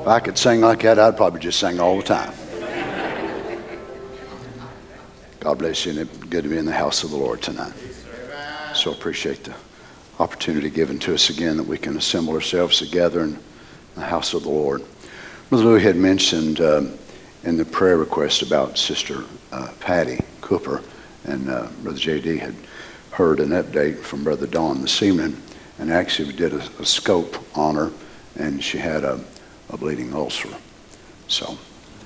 [0.00, 2.32] If I could sing like that, I'd probably just sing all the time.
[5.40, 7.74] God bless you, and it's good to be in the house of the Lord tonight.
[8.74, 9.54] So appreciate the
[10.18, 13.38] opportunity given to us again that we can assemble ourselves together in
[13.94, 14.82] the house of the Lord.
[15.50, 16.98] Brother Louis had mentioned um,
[17.44, 20.82] in the prayer request about Sister uh, Patty Cooper,
[21.24, 22.38] and uh, Brother J.D.
[22.38, 22.54] had
[23.10, 25.36] heard an update from Brother Don this evening,
[25.78, 27.90] and actually we did a, a scope on her,
[28.36, 29.22] and she had a,
[29.72, 30.50] a bleeding ulcer.
[31.28, 31.56] So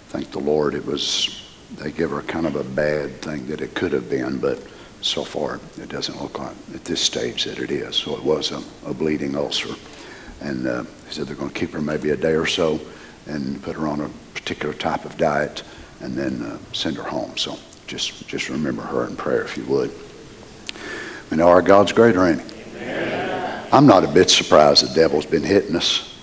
[0.09, 1.41] thank the Lord it was
[1.77, 4.63] they give her kind of a bad thing that it could have been, but
[5.01, 7.97] so far it doesn't look like at this stage that it is.
[7.97, 9.75] So it was a, a bleeding ulcer.
[10.41, 12.81] And uh, he said they're going to keep her maybe a day or so
[13.27, 15.63] and put her on a particular type of diet
[16.01, 17.37] and then uh, send her home.
[17.37, 19.93] So just, just remember her in prayer if you would.
[21.31, 22.55] We know our God's greater, ain't he?
[23.73, 26.14] I'm not a bit surprised the devil's been hitting us.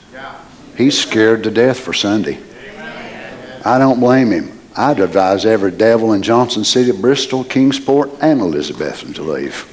[0.78, 2.40] He's scared to death for Sunday.
[3.64, 4.60] I don't blame him.
[4.76, 9.54] I'd advise every devil in Johnson City, Bristol, Kingsport, and Elizabethton to leave.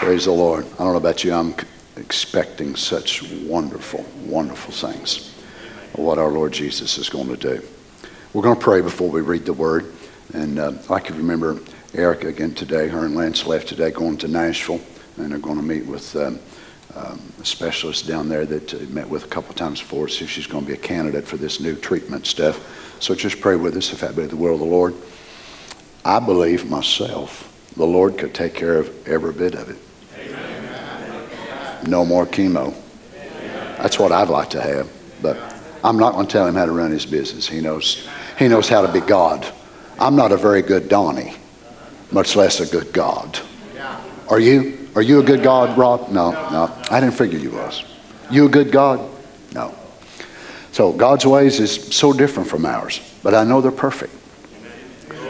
[0.00, 0.66] Praise the Lord.
[0.74, 1.54] I don't know about you, I'm
[1.96, 5.34] expecting such wonderful, wonderful things
[5.96, 7.62] what our Lord Jesus is going to do.
[8.32, 9.92] We're going to pray before we read the word.
[10.32, 11.60] And uh, I can remember
[11.94, 14.80] Erica again today, her and Lance left today going to Nashville
[15.16, 16.40] and are going to meet with um,
[16.96, 20.24] um, a specialist down there that uh, met with a couple times before, to see
[20.24, 22.96] if she's going to be a candidate for this new treatment stuff.
[23.00, 24.94] So just pray with us if that be the will of the Lord.
[26.04, 29.76] I believe myself the Lord could take care of every bit of it.
[30.18, 31.90] Amen.
[31.90, 32.74] No more chemo.
[33.14, 33.76] Amen.
[33.78, 34.88] That's what I'd like to have,
[35.22, 35.36] but
[35.82, 37.48] I'm not going to tell him how to run his business.
[37.48, 39.46] He knows, he knows how to be God.
[39.98, 41.36] I'm not a very good Donnie,
[42.14, 43.38] much less a good God.
[44.30, 44.88] Are you?
[44.94, 46.08] Are you a good God, Rob?
[46.10, 46.72] No, no.
[46.88, 47.84] I didn't figure you was.
[48.30, 49.00] You a good God?
[49.52, 49.74] No.
[50.70, 54.14] So God's ways is so different from ours, but I know they're perfect.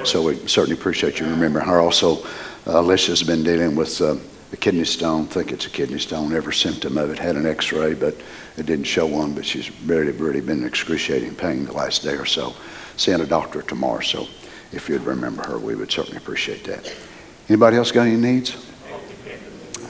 [0.04, 1.80] So we certainly appreciate you remembering her.
[1.80, 2.24] Also,
[2.66, 4.16] uh, Alicia's been dealing with uh,
[4.52, 5.22] a kidney stone.
[5.22, 6.34] I think it's a kidney stone.
[6.34, 8.14] Every symptom of it had an X-ray, but
[8.58, 9.34] it didn't show one.
[9.34, 12.54] But she's really, really been in excruciating pain the last day or so.
[12.96, 14.00] Seeing a doctor tomorrow.
[14.00, 14.28] So
[14.74, 16.92] if you'd remember her, we would certainly appreciate that.
[17.48, 18.56] Anybody else got any needs?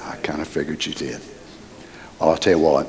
[0.04, 1.20] I kind of figured you did.
[2.18, 2.88] Well, I'll tell you what.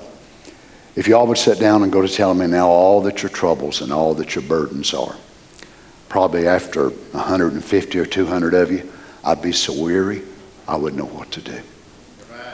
[0.96, 3.30] If you all would sit down and go to tell me now all that your
[3.30, 5.16] troubles and all that your burdens are,
[6.08, 8.92] probably after 150 or 200 of you,
[9.24, 10.22] I'd be so weary,
[10.68, 11.60] I wouldn't know what to do.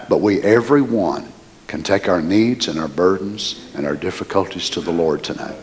[0.09, 1.31] But we, every one,
[1.68, 5.56] can take our needs and our burdens and our difficulties to the Lord tonight.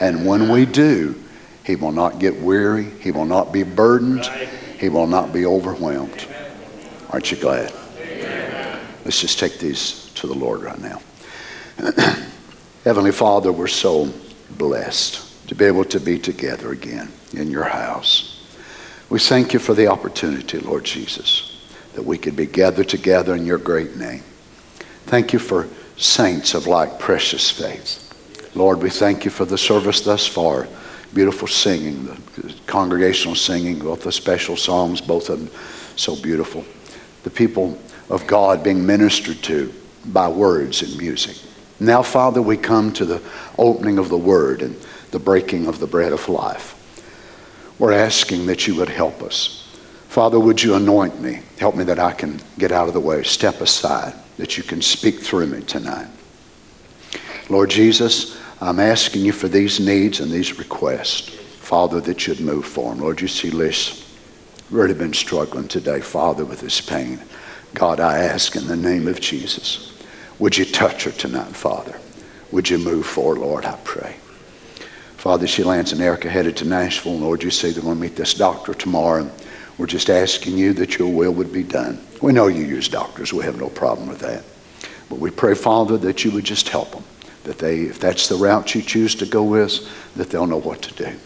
[0.00, 1.14] And when we do,
[1.68, 4.24] He will not get weary, He will not be burdened,
[4.80, 6.26] He will not be overwhelmed.
[7.10, 7.74] Aren't you glad?
[9.04, 11.02] Let's just take these to the Lord right now.
[12.84, 14.10] Heavenly Father, we're so
[14.52, 18.48] blessed to be able to be together again in your house.
[19.10, 21.54] We thank you for the opportunity, Lord Jesus,
[21.92, 24.22] that we could be gathered together in your great name.
[25.04, 25.68] Thank you for
[25.98, 28.06] saints of like precious faith.
[28.54, 30.66] Lord, we thank you for the service thus far.
[31.14, 35.50] Beautiful singing, the congregational singing, both the special songs, both of them
[35.96, 36.64] so beautiful.
[37.24, 37.78] The people
[38.10, 39.72] of God being ministered to
[40.06, 41.36] by words and music.
[41.80, 43.22] Now, Father, we come to the
[43.56, 44.76] opening of the Word and
[45.10, 46.74] the breaking of the bread of life.
[47.78, 49.64] We're asking that you would help us.
[50.08, 51.42] Father, would you anoint me?
[51.58, 54.82] Help me that I can get out of the way, step aside, that you can
[54.82, 56.08] speak through me tonight.
[57.48, 61.28] Lord Jesus, I'm asking you for these needs and these requests.
[61.28, 63.00] Father, that you'd move for them.
[63.00, 64.04] Lord, you see Liz
[64.70, 67.20] really been struggling today, Father, with this pain.
[67.74, 69.96] God, I ask in the name of Jesus,
[70.38, 72.00] would you touch her tonight, Father?
[72.50, 74.16] Would you move forward, Lord, I pray.
[75.16, 77.18] Father, she, Lance, and Erica headed to Nashville.
[77.18, 79.30] Lord, you see they're going to meet this doctor tomorrow.
[79.76, 82.00] We're just asking you that your will would be done.
[82.22, 83.32] We know you use doctors.
[83.32, 84.42] We have no problem with that.
[85.08, 87.04] But we pray, Father, that you would just help them.
[87.44, 90.82] That they, if that's the route you choose to go with, that they'll know what
[90.82, 91.16] to do.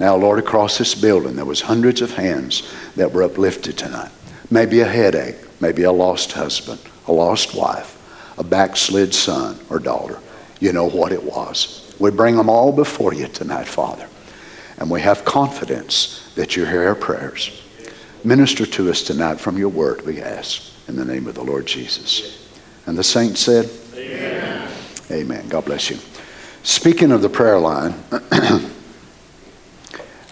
[0.00, 4.10] Now, Lord, across this building, there was hundreds of hands that were uplifted tonight.
[4.50, 7.96] Maybe a headache, maybe a lost husband, a lost wife,
[8.38, 10.20] a backslid son or daughter.
[10.60, 11.94] You know what it was.
[11.98, 14.08] We bring them all before you tonight, Father.
[14.78, 17.50] And we have confidence that you hear our prayers.
[18.24, 21.66] Minister to us tonight from your word, we ask, in the name of the Lord
[21.66, 22.48] Jesus.
[22.86, 24.70] And the saints said, Amen.
[25.10, 25.48] Amen.
[25.48, 25.98] God bless you.
[26.62, 27.94] Speaking of the prayer line,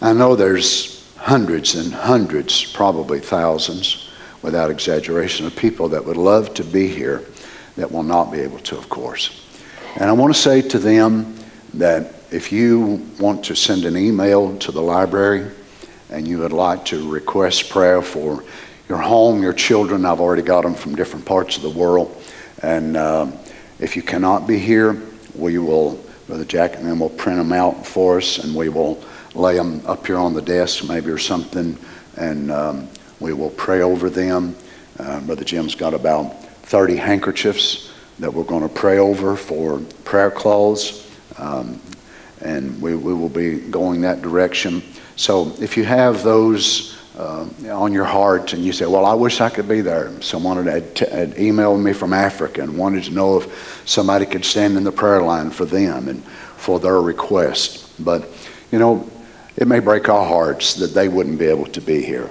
[0.02, 4.10] I know there's hundreds and hundreds, probably thousands,
[4.42, 7.24] without exaggeration, of people that would love to be here
[7.76, 9.42] that will not be able to, of course.
[9.96, 11.34] And I want to say to them
[11.74, 15.50] that if you want to send an email to the library
[16.10, 18.44] and you would like to request prayer for
[18.90, 22.14] your home, your children, I've already got them from different parts of the world.
[22.62, 23.38] And um,
[23.78, 25.00] if you cannot be here,
[25.34, 29.02] we will, Brother Jack and then will print them out for us and we will
[29.34, 31.78] lay them up here on the desk maybe or something
[32.16, 32.88] and um,
[33.20, 34.56] we will pray over them.
[34.98, 40.30] Uh, Brother Jim's got about 30 handkerchiefs that we're going to pray over for prayer
[40.30, 41.06] cloths.
[41.38, 41.80] Um,
[42.40, 44.82] and we, we will be going that direction.
[45.16, 49.40] So if you have those uh, on your heart and you say, Well, I wish
[49.40, 50.20] I could be there.
[50.20, 54.44] Someone had, t- had emailed me from Africa and wanted to know if somebody could
[54.44, 56.22] stand in the prayer line for them and
[56.56, 58.04] for their request.
[58.04, 58.28] But,
[58.70, 59.08] you know,
[59.56, 62.30] it may break our hearts that they wouldn't be able to be here.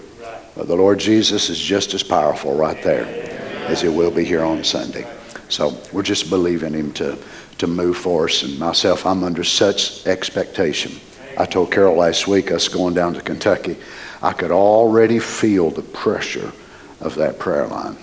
[0.56, 3.06] But the Lord Jesus is just as powerful right there
[3.68, 5.08] as He will be here on Sunday.
[5.50, 7.18] So we're just believing Him to,
[7.58, 8.44] to move for us.
[8.44, 10.92] And myself, I'm under such expectation.
[11.38, 13.76] I told Carol last week, us going down to Kentucky,
[14.22, 16.52] I could already feel the pressure
[17.02, 17.98] of that prayer line.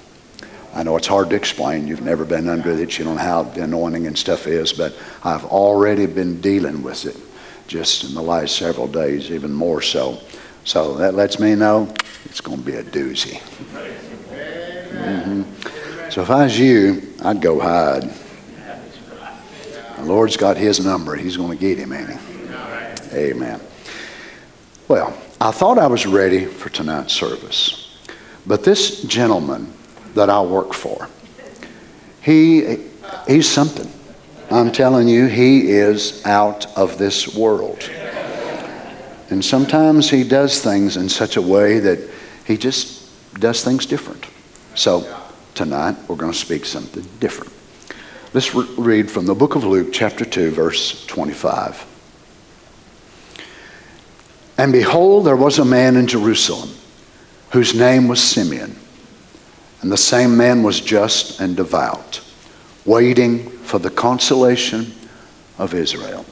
[0.75, 1.87] I know it's hard to explain.
[1.87, 2.99] You've never been under it.
[2.99, 7.05] You don't know how the anointing and stuff is, but I've already been dealing with
[7.05, 7.17] it
[7.69, 10.21] just in the last several days, even more so.
[10.65, 11.93] So that lets me know
[12.25, 13.39] it's going to be a doozy.
[14.93, 16.11] Mm-hmm.
[16.11, 18.11] So if I was you, I'd go hide.
[19.97, 21.17] The Lord's got his number.
[21.17, 22.19] He's going to get him, ain't he?
[23.17, 23.61] Amen.
[24.89, 27.99] Well, I thought I was ready for tonight's service.
[28.47, 29.73] But this gentleman
[30.15, 31.09] that I work for,
[32.21, 32.77] he,
[33.27, 33.91] he's something.
[34.53, 37.91] I'm telling you, he is out of this world.
[39.31, 41.99] And sometimes he does things in such a way that
[42.47, 43.11] he just
[43.41, 44.25] does things different.
[44.77, 45.25] So
[45.57, 47.53] tonight we're going to speak something different.
[48.33, 51.92] Let's re- read from the book of Luke, chapter 2, verse 25.
[54.59, 56.71] And behold, there was a man in Jerusalem
[57.51, 58.77] whose name was Simeon.
[59.81, 62.21] And the same man was just and devout,
[62.85, 64.93] waiting for the consolation
[65.59, 66.25] of Israel.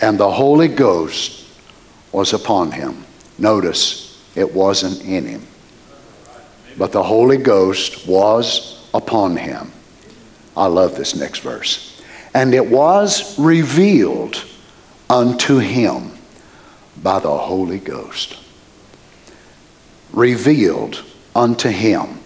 [0.00, 1.46] And the Holy Ghost
[2.12, 3.04] was upon him.
[3.38, 5.46] Notice, it wasn't in him.
[6.76, 9.72] But the Holy Ghost was upon him.
[10.56, 12.00] I love this next verse.
[12.34, 14.44] And it was revealed
[15.08, 16.17] unto him
[17.02, 18.36] by the Holy Ghost.
[20.12, 21.04] Revealed
[21.34, 22.20] unto him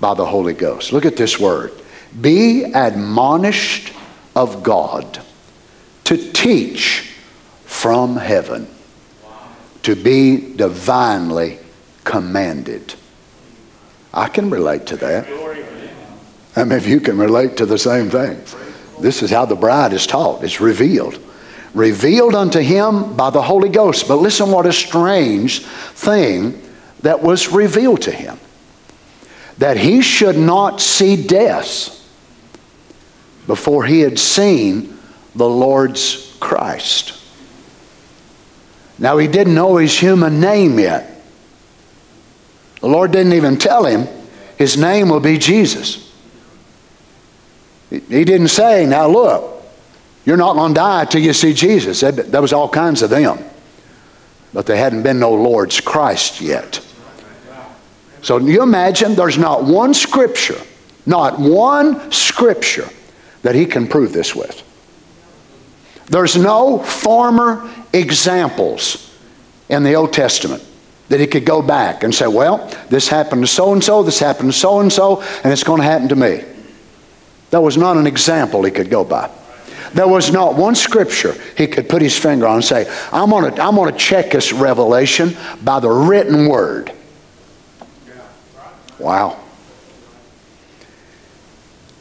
[0.00, 0.92] by the Holy Ghost.
[0.92, 1.72] Look at this word.
[2.20, 3.92] Be admonished
[4.34, 5.20] of God
[6.04, 7.12] to teach
[7.64, 8.66] from heaven
[9.82, 11.58] to be divinely
[12.04, 12.94] commanded.
[14.12, 15.26] I can relate to that.
[16.56, 18.42] I mean, if you can relate to the same thing.
[19.00, 20.42] This is how the bride is taught.
[20.42, 21.20] It's revealed.
[21.74, 24.08] Revealed unto him by the Holy Ghost.
[24.08, 26.62] But listen what a strange thing
[27.00, 28.38] that was revealed to him.
[29.58, 31.94] That he should not see death
[33.46, 34.98] before he had seen
[35.34, 37.14] the Lord's Christ.
[38.98, 41.22] Now, he didn't know his human name yet.
[42.80, 44.08] The Lord didn't even tell him
[44.56, 46.12] his name will be Jesus.
[47.90, 49.57] He didn't say, now look,
[50.28, 52.00] you're not going to die till you see Jesus.
[52.00, 53.42] There was all kinds of them.
[54.52, 56.84] But there hadn't been no Lord's Christ yet.
[58.20, 60.60] So you imagine there's not one scripture,
[61.06, 62.90] not one scripture
[63.40, 64.62] that he can prove this with.
[66.08, 69.10] There's no former examples
[69.70, 70.62] in the Old Testament
[71.08, 74.18] that he could go back and say, well, this happened to so and so, this
[74.18, 76.44] happened to so and so, and it's going to happen to me.
[77.48, 79.30] That was not an example he could go by.
[79.94, 83.54] There was not one scripture he could put his finger on and say, I'm going
[83.54, 86.92] to, I'm to check this revelation by the written word.
[88.98, 89.38] Wow.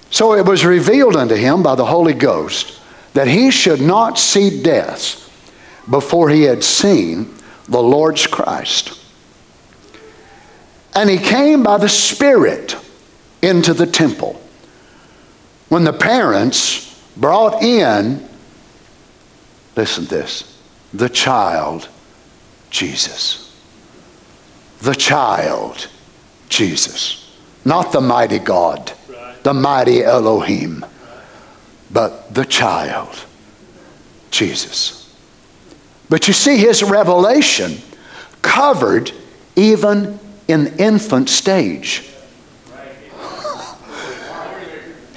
[0.09, 2.79] So it was revealed unto him by the Holy Ghost
[3.13, 5.23] that he should not see death
[5.89, 7.33] before he had seen
[7.67, 8.99] the Lord's Christ.
[10.93, 12.75] And he came by the Spirit
[13.41, 14.41] into the temple.
[15.69, 16.86] When the parents
[17.19, 18.27] brought in,
[19.75, 20.59] listen to this,
[20.93, 21.89] the child
[22.69, 23.43] Jesus.
[24.81, 25.87] The child
[26.49, 27.35] Jesus.
[27.65, 28.93] Not the mighty God,
[29.43, 30.85] the mighty Elohim,
[31.91, 33.25] but the child
[34.31, 35.15] Jesus.
[36.09, 37.77] But you see, his revelation
[38.41, 39.11] covered
[39.55, 42.06] even in infant stage.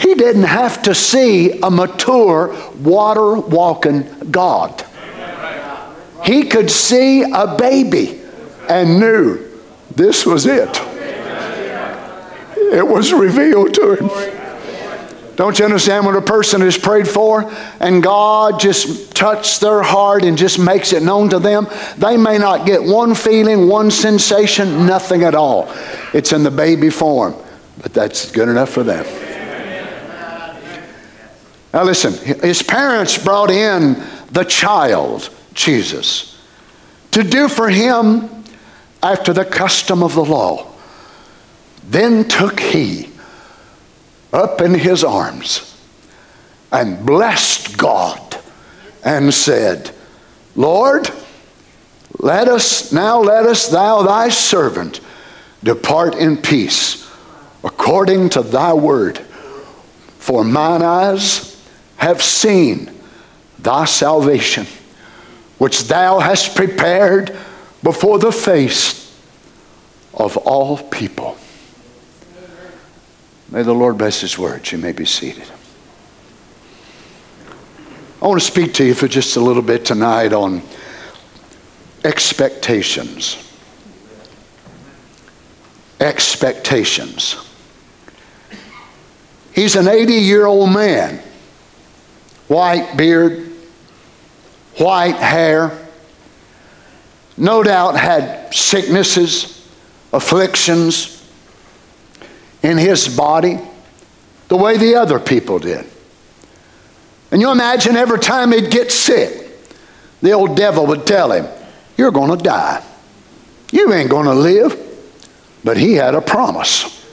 [0.00, 4.84] He didn't have to see a mature, water walking God.
[6.24, 8.20] He could see a baby
[8.68, 9.46] and knew
[9.94, 10.70] this was it.
[12.72, 14.36] It was revealed to him.
[15.36, 20.24] Don't you understand when a person is prayed for and God just touched their heart
[20.24, 21.66] and just makes it known to them?
[21.98, 25.70] They may not get one feeling, one sensation, nothing at all.
[26.14, 27.34] It's in the baby form,
[27.82, 29.04] but that's good enough for them.
[31.72, 32.12] Now, listen,
[32.42, 36.40] his parents brought in the child, Jesus,
[37.12, 38.44] to do for him
[39.02, 40.66] after the custom of the law.
[41.84, 43.10] Then took he
[44.32, 45.66] up in his arms
[46.72, 48.38] and blessed God
[49.04, 49.90] and said,
[50.54, 51.10] Lord,
[52.18, 55.00] let us now let us thou thy servant
[55.62, 57.08] depart in peace
[57.64, 59.18] according to thy word.
[60.18, 61.50] For mine eyes
[62.00, 62.90] have seen
[63.58, 64.66] thy salvation,
[65.58, 67.36] which thou hast prepared
[67.82, 69.14] before the face
[70.14, 71.36] of all people.
[73.50, 74.72] May the Lord bless His words.
[74.72, 75.46] You may be seated.
[78.22, 80.62] I want to speak to you for just a little bit tonight on
[82.02, 83.46] expectations.
[86.00, 87.36] Expectations.
[89.54, 91.22] He's an 80 year old man,
[92.50, 93.46] white beard,
[94.76, 95.86] white hair,
[97.36, 99.64] no doubt had sicknesses,
[100.12, 101.16] afflictions,
[102.64, 103.60] in his body
[104.48, 105.86] the way the other people did.
[107.30, 109.48] And you imagine every time he'd get sick,
[110.20, 111.46] the old devil would tell him,
[111.96, 112.84] You're going to die.
[113.70, 114.76] You ain't going to live.
[115.62, 117.06] But he had a promise.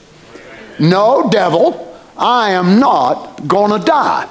[0.80, 4.28] No, devil, I am not going to die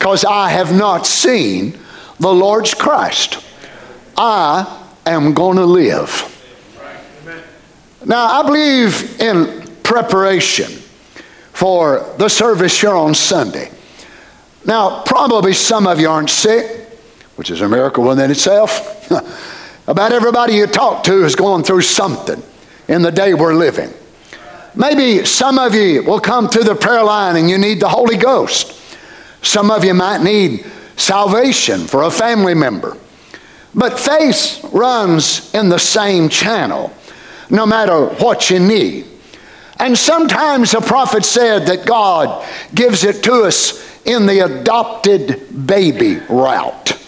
[0.00, 1.78] because I have not seen
[2.18, 3.44] the Lord's Christ.
[4.16, 6.26] I am going to live.
[8.06, 10.72] Now, I believe in preparation
[11.52, 13.70] for the service here on Sunday.
[14.64, 16.88] Now, probably some of you aren't sick,
[17.36, 19.06] which is a miracle within itself.
[19.86, 22.42] About everybody you talk to is going through something
[22.88, 23.92] in the day we're living.
[24.74, 28.16] Maybe some of you will come to the prayer line and you need the Holy
[28.16, 28.78] Ghost.
[29.42, 30.66] Some of you might need
[30.96, 32.96] salvation for a family member.
[33.74, 36.92] But faith runs in the same channel,
[37.48, 39.06] no matter what you need.
[39.78, 46.16] And sometimes the prophet said that God gives it to us in the adopted baby
[46.28, 46.98] route.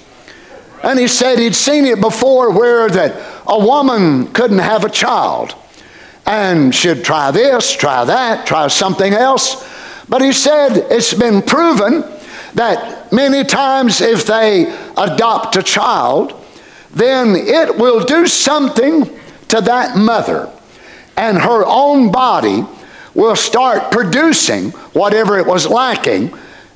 [0.82, 3.14] And he said he'd seen it before where that
[3.46, 5.54] a woman couldn't have a child
[6.26, 9.68] and she'd try this, try that, try something else.
[10.08, 12.04] But he said it's been proven
[12.54, 14.64] that many times if they
[14.96, 16.34] adopt a child,
[16.90, 19.04] then it will do something
[19.48, 20.50] to that mother
[21.16, 22.64] and her own body
[23.14, 26.32] will start producing whatever it was lacking,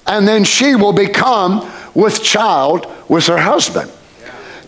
[0.07, 3.91] and then she will become with child with her husband.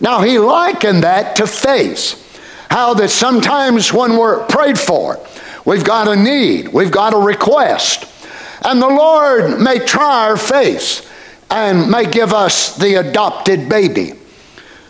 [0.01, 2.25] Now, he likened that to faith.
[2.69, 5.19] How that sometimes when we're prayed for,
[5.65, 8.05] we've got a need, we've got a request,
[8.63, 11.05] and the Lord may try our faith
[11.49, 14.13] and may give us the adopted baby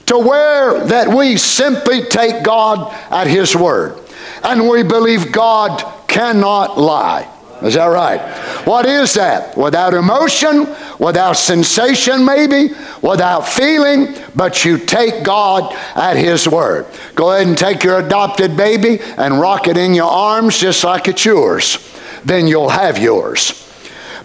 [0.08, 4.00] to where that we simply take God at His word
[4.44, 7.32] and we believe God cannot lie.
[7.62, 8.20] Is that right?
[8.66, 9.58] What is that?
[9.58, 10.66] Without emotion,
[10.98, 16.86] without sensation, maybe, without feeling, but you take God at His word.
[17.16, 21.10] Go ahead and take your adopted baby and rock it in your arms just like
[21.10, 21.78] it's yours.
[22.26, 23.66] Then you'll have yours.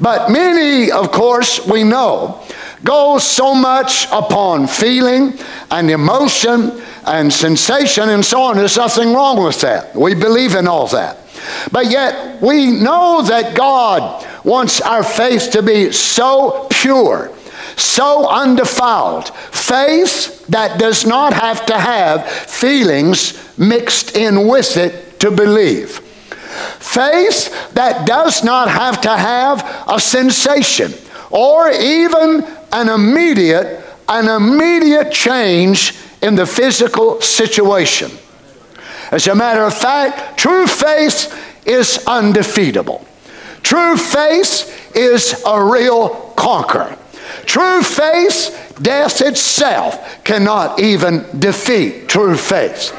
[0.00, 2.42] But many, of course, we know,
[2.82, 5.38] go so much upon feeling
[5.70, 8.56] and emotion and sensation and so on.
[8.56, 9.94] There's nothing wrong with that.
[9.94, 11.18] We believe in all that.
[11.70, 17.30] But yet, we know that God wants our faith to be so pure,
[17.76, 19.28] so undefiled.
[19.28, 26.00] Faith that does not have to have feelings mixed in with it to believe.
[26.78, 30.92] Faith that does not have to have a sensation
[31.30, 38.10] or even an immediate an immediate change in the physical situation.
[39.10, 41.32] As a matter of fact, true faith
[41.66, 43.06] is undefeatable.
[43.62, 46.96] True faith is a real conqueror.
[47.46, 52.92] True faith, death itself cannot even defeat true faith.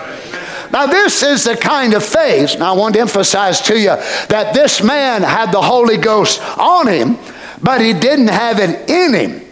[0.76, 3.96] Now, this is the kind of faith, and I want to emphasize to you
[4.28, 7.18] that this man had the Holy Ghost on him,
[7.64, 9.48] but he didn't have it in him.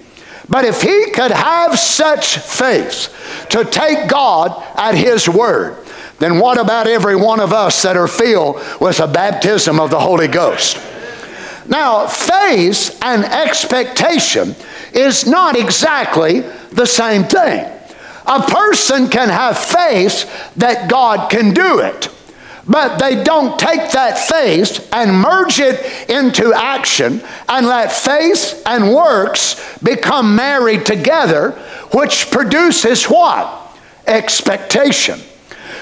[0.50, 5.78] But if he could have such faith to take God at his word,
[6.20, 10.02] then what about every one of us that are filled with a baptism of the
[10.02, 10.76] Holy Ghost?
[11.70, 14.58] Now, faith and expectation
[14.92, 16.42] is not exactly
[16.74, 17.72] the same thing.
[18.26, 22.10] A person can have faith that God can do it,
[22.68, 28.94] but they don't take that faith and merge it into action and let faith and
[28.94, 31.52] works become married together,
[31.92, 33.78] which produces what?
[34.08, 35.20] Expectation.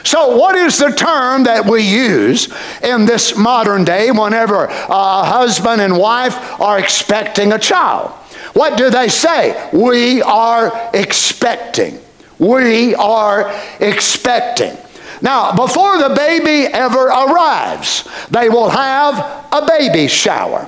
[0.03, 5.81] So, what is the term that we use in this modern day whenever a husband
[5.81, 8.10] and wife are expecting a child?
[8.53, 9.69] What do they say?
[9.71, 12.00] We are expecting.
[12.41, 14.75] We are expecting.
[15.21, 20.67] Now, before the baby ever arrives, they will have a baby shower.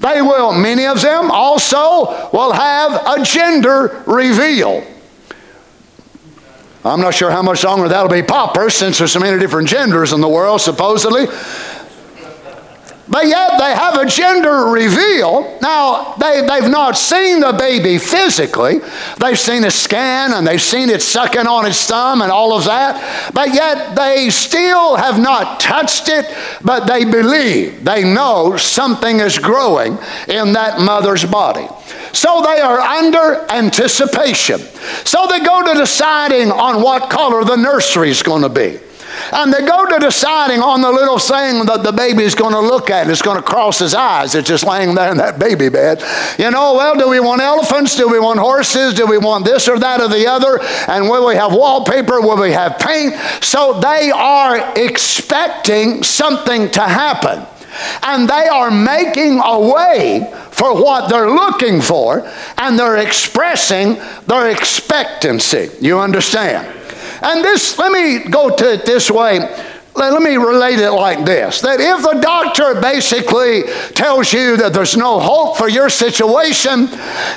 [0.00, 4.84] They will, many of them also will have a gender reveal.
[6.84, 10.12] I'm not sure how much longer that'll be popular since there's so many different genders
[10.12, 11.26] in the world, supposedly.
[13.06, 15.58] But yet they have a gender reveal.
[15.60, 18.80] Now, they, they've not seen the baby physically.
[19.18, 22.64] They've seen a scan and they've seen it sucking on its thumb and all of
[22.64, 23.32] that.
[23.34, 29.38] But yet they still have not touched it, but they believe, they know something is
[29.38, 31.68] growing in that mother's body.
[32.14, 34.60] So they are under anticipation.
[35.04, 38.78] So they go to deciding on what color the nursery is going to be.
[39.32, 42.90] And they go to deciding on the little thing that the baby's going to look
[42.90, 43.08] at.
[43.08, 44.34] It's going to cross his eyes.
[44.34, 46.02] It's just laying there in that baby bed.
[46.38, 47.96] You know, well, do we want elephants?
[47.96, 48.94] Do we want horses?
[48.94, 50.60] Do we want this or that or the other?
[50.88, 52.20] And will we have wallpaper?
[52.20, 53.14] Will we have paint?
[53.42, 57.46] So they are expecting something to happen.
[58.02, 64.50] And they are making a way for what they're looking for, and they're expressing their
[64.50, 65.70] expectancy.
[65.80, 66.83] You understand?
[67.24, 69.38] And this, let me go to it this way.
[69.96, 73.62] Let me relate it like this that if the doctor basically
[73.94, 76.88] tells you that there's no hope for your situation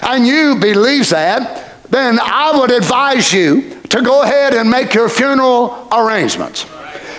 [0.01, 5.07] and you believe that, then I would advise you to go ahead and make your
[5.07, 6.65] funeral arrangements.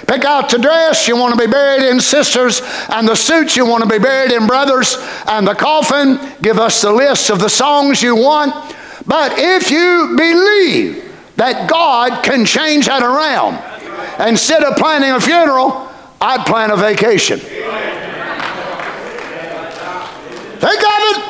[0.06, 3.64] Pick out the dress you want to be buried in, sisters, and the suits you
[3.64, 6.18] want to be buried in, brothers, and the coffin.
[6.42, 8.74] Give us the list of the songs you want.
[9.06, 11.07] But if you believe
[11.38, 13.56] that God can change that around.
[14.28, 15.88] Instead of planning a funeral,
[16.20, 17.38] I'd plan a vacation.
[20.58, 21.24] Think of it.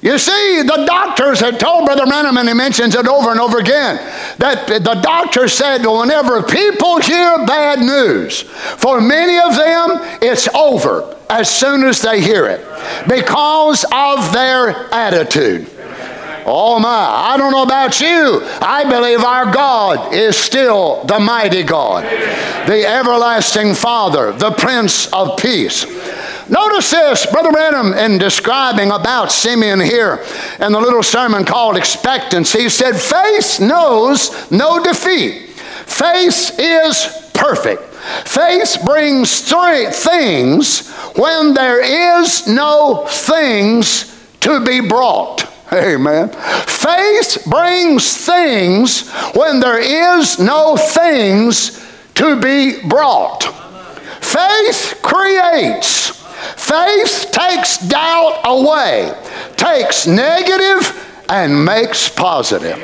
[0.00, 3.58] You see, the doctors had told Brother Branham, and he mentions it over and over
[3.58, 3.96] again,
[4.38, 11.16] that the doctor said whenever people hear bad news, for many of them, it's over
[11.28, 12.64] as soon as they hear it
[13.08, 15.68] because of their attitude.
[16.50, 18.40] Oh my, I don't know about you.
[18.62, 22.04] I believe our God is still the mighty God,
[22.66, 25.84] the everlasting Father, the Prince of Peace.
[26.48, 30.24] Notice this, Brother Branham, in describing about Simeon here
[30.58, 35.50] in the little sermon called Expectancy, he said, Faith knows no defeat.
[35.50, 37.82] Faith is perfect.
[38.24, 45.57] Faith brings three things when there is no things to be brought.
[45.72, 46.30] Amen.
[46.66, 53.44] Faith brings things when there is no things to be brought.
[54.22, 56.10] Faith creates.
[56.56, 59.12] Faith takes doubt away,
[59.56, 62.78] takes negative, and makes positive.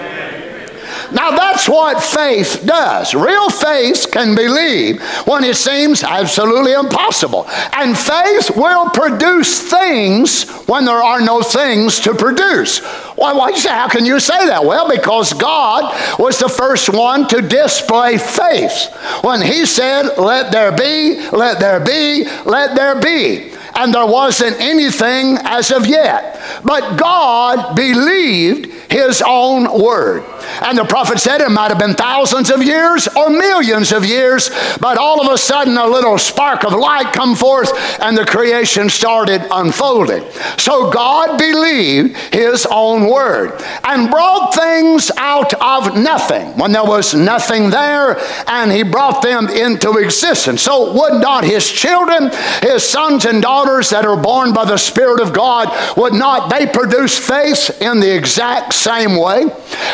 [1.15, 3.15] Now, that's what faith does.
[3.15, 7.47] Real faith can believe when it seems absolutely impossible.
[7.73, 12.81] And faith will produce things when there are no things to produce.
[13.15, 14.65] Why, why say, how can you say that?
[14.65, 18.93] Well, because God was the first one to display faith.
[19.23, 24.57] When He said, Let there be, let there be, let there be and there wasn't
[24.61, 26.41] anything as of yet.
[26.65, 30.25] But God believed his own word.
[30.63, 34.51] And the prophet said it might have been thousands of years or millions of years,
[34.81, 38.89] but all of a sudden a little spark of light come forth and the creation
[38.89, 40.25] started unfolding.
[40.59, 47.15] So God believed his own word and brought things out of nothing when there was
[47.15, 50.63] nothing there and he brought them into existence.
[50.63, 52.31] So would not his children,
[52.63, 56.67] his sons and daughters that are born by the Spirit of God, would not they
[56.67, 59.45] produce faith in the exact same way?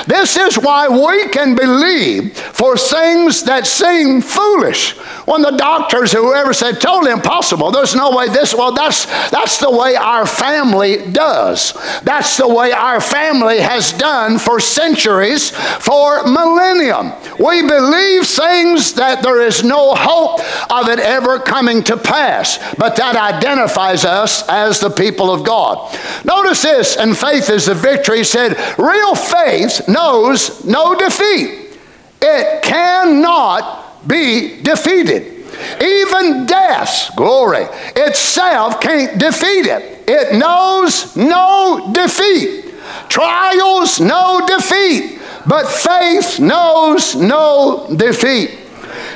[0.07, 4.97] This is why we can believe for things that seem foolish.
[5.27, 9.71] When the doctors, whoever said, totally impossible, there's no way this, well, that's, that's the
[9.71, 11.73] way our family does.
[12.03, 17.13] That's the way our family has done for centuries, for millennium.
[17.39, 22.97] We believe things that there is no hope of it ever coming to pass, but
[22.97, 23.17] that
[23.61, 25.95] identifies us as the people of God.
[26.25, 28.19] Notice this, and faith is the victory.
[28.19, 31.79] He said, real faith knows no defeat.
[32.23, 35.45] It cannot be defeated.
[35.83, 40.05] Even death, glory, itself can't defeat it.
[40.09, 42.75] It knows no defeat.
[43.09, 45.21] Trials, no defeat.
[45.47, 48.60] But faith knows no defeat.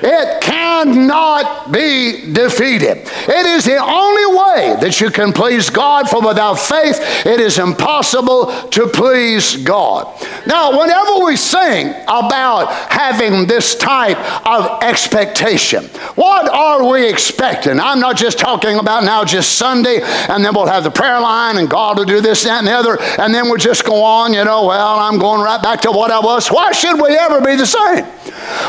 [0.02, 2.98] It cannot be defeated.
[3.06, 7.58] It is the only way that you can please God, for without faith, it is
[7.58, 10.06] impossible to please God.
[10.46, 15.84] Now, whenever we sing about having this type of expectation,
[16.14, 17.80] what are we expecting?
[17.80, 21.56] I'm not just talking about now just Sunday, and then we'll have the prayer line,
[21.56, 24.32] and God will do this, that, and the other, and then we'll just go on,
[24.32, 26.48] you know, well, I'm going right back to what I was.
[26.48, 28.04] Why should we ever be the same?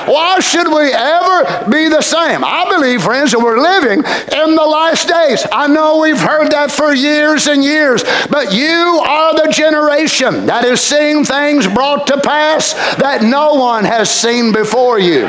[0.06, 2.44] Why should we ever be the same?
[2.44, 5.46] I believe, friends, that we're living in the last days.
[5.52, 10.66] I know we've heard that for years and years, but you are the generation that
[10.66, 15.28] is seeing things brought to pass that no one has seen before you.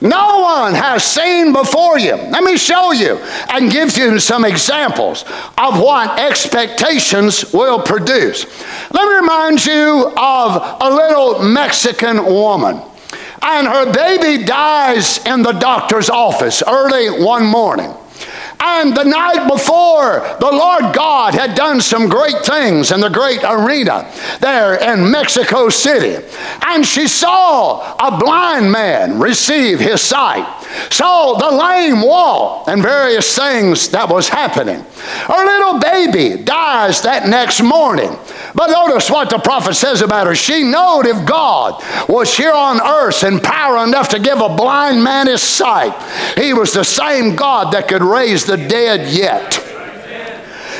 [0.00, 2.14] No one has seen before you.
[2.14, 3.16] Let me show you
[3.50, 5.24] and give you some examples
[5.56, 8.44] of what expectations will produce.
[8.92, 12.80] Let me remind you of a little Mexican woman.
[13.42, 17.92] And her baby dies in the doctor's office early one morning.
[18.60, 23.40] And the night before, the Lord God had done some great things in the great
[23.44, 26.24] arena there in Mexico City.
[26.66, 30.46] And she saw a blind man receive his sight.
[30.90, 34.84] Saw the lame walk and various things that was happening.
[35.26, 38.16] Her little baby dies that next morning.
[38.54, 40.34] But notice what the prophet says about her.
[40.34, 45.02] She knowed if God was here on earth in power enough to give a blind
[45.02, 45.94] man his sight,
[46.36, 49.64] he was the same God that could raise the dead yet.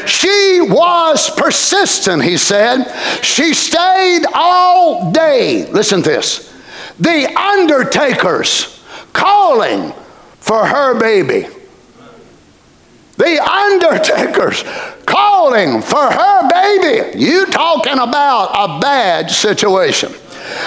[0.06, 2.84] She was persistent, he said.
[3.22, 5.70] She stayed all day.
[5.70, 6.44] Listen to this.
[6.98, 8.77] The undertakers
[9.18, 9.92] calling
[10.38, 11.48] for her baby.
[13.16, 14.62] The undertakers
[15.06, 17.18] calling for her baby.
[17.18, 20.12] You talking about a bad situation.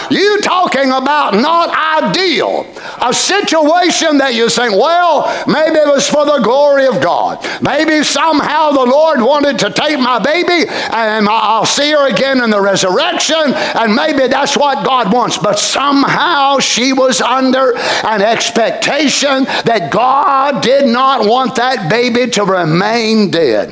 [0.10, 1.70] You talking about not
[2.04, 2.66] ideal.
[3.02, 7.46] A situation that you think, well, maybe it was for the glory of God.
[7.62, 12.50] Maybe somehow the Lord wanted to take my baby and I'll see her again in
[12.50, 15.38] the resurrection, and maybe that's what God wants.
[15.38, 22.44] But somehow she was under an expectation that God did not want that baby to
[22.44, 23.70] remain dead.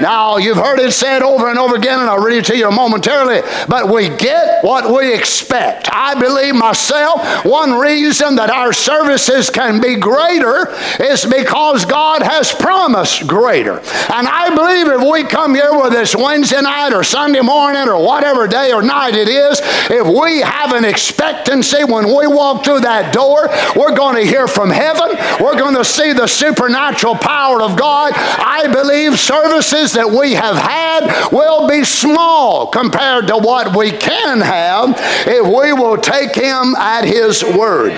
[0.00, 2.70] Now, you've heard it said over and over again, and I'll read it to you
[2.70, 5.88] momentarily, but we get what we expect.
[5.92, 10.68] I believe myself, one reason that our services can be greater
[11.00, 13.78] is because God has promised greater.
[14.12, 18.04] And I believe if we come here with this Wednesday night or Sunday morning or
[18.04, 22.80] whatever day or night it is, if we have an expectancy when we walk through
[22.80, 25.16] that door, we're going to hear from heaven.
[25.40, 28.12] We're going to see the supernatural power of God.
[28.14, 34.40] I believe services that we have had will be small compared to what we can
[34.40, 34.94] have
[35.26, 37.92] if we will take Him at His word.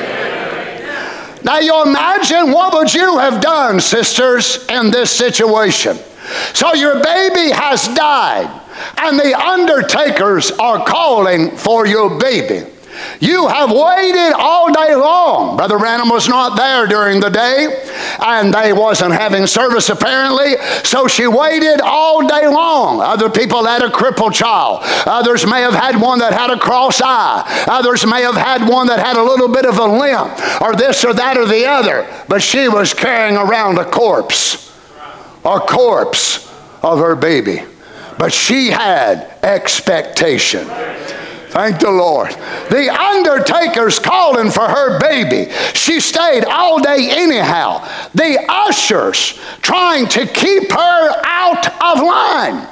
[1.44, 5.98] Now, you imagine what would you have done, sisters, in this situation?
[6.54, 8.48] So, your baby has died,
[8.98, 12.70] and the undertakers are calling for your baby.
[13.20, 15.56] You have waited all day long.
[15.56, 17.82] Brother Branham was not there during the day,
[18.20, 23.00] and they wasn't having service apparently, so she waited all day long.
[23.00, 24.80] Other people had a crippled child.
[25.06, 27.64] Others may have had one that had a cross eye.
[27.68, 31.04] Others may have had one that had a little bit of a limp, or this
[31.04, 32.06] or that or the other.
[32.28, 34.76] But she was carrying around a corpse,
[35.44, 36.50] a corpse
[36.82, 37.62] of her baby.
[38.18, 40.68] But she had expectation.
[41.52, 42.30] Thank the Lord.
[42.70, 45.52] The undertaker's calling for her baby.
[45.74, 47.86] She stayed all day anyhow.
[48.14, 52.71] The ushers trying to keep her out of line.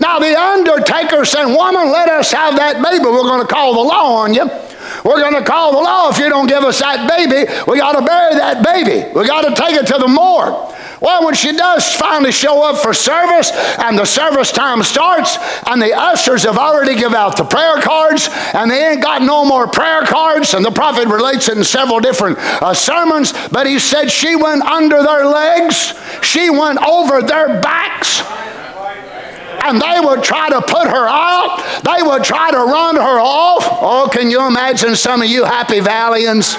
[0.00, 3.04] Now the undertaker said, Woman, let us have that baby.
[3.04, 4.48] We're going to call the law on you.
[5.04, 7.50] We're going to call the law if you don't give us that baby.
[7.70, 9.12] We got to bury that baby.
[9.14, 10.74] We got to take it to the morgue.
[11.00, 15.80] Well, when she does finally show up for service and the service time starts and
[15.80, 19.66] the ushers have already give out the prayer cards and they ain't got no more
[19.66, 24.10] prayer cards and the prophet relates it in several different uh, sermons, but he said
[24.10, 28.20] she went under their legs, she went over their backs
[29.62, 31.82] and they would try to put her out.
[31.84, 33.64] They would try to run her off.
[33.80, 36.56] Oh, can you imagine some of you happy Valians?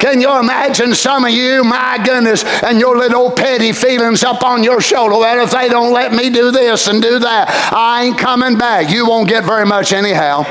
[0.00, 4.62] Can you imagine some of you, my goodness, and your little petty feelings up on
[4.62, 5.16] your shoulder?
[5.16, 8.90] Well, if they don't let me do this and do that, I ain't coming back.
[8.90, 10.44] You won't get very much anyhow.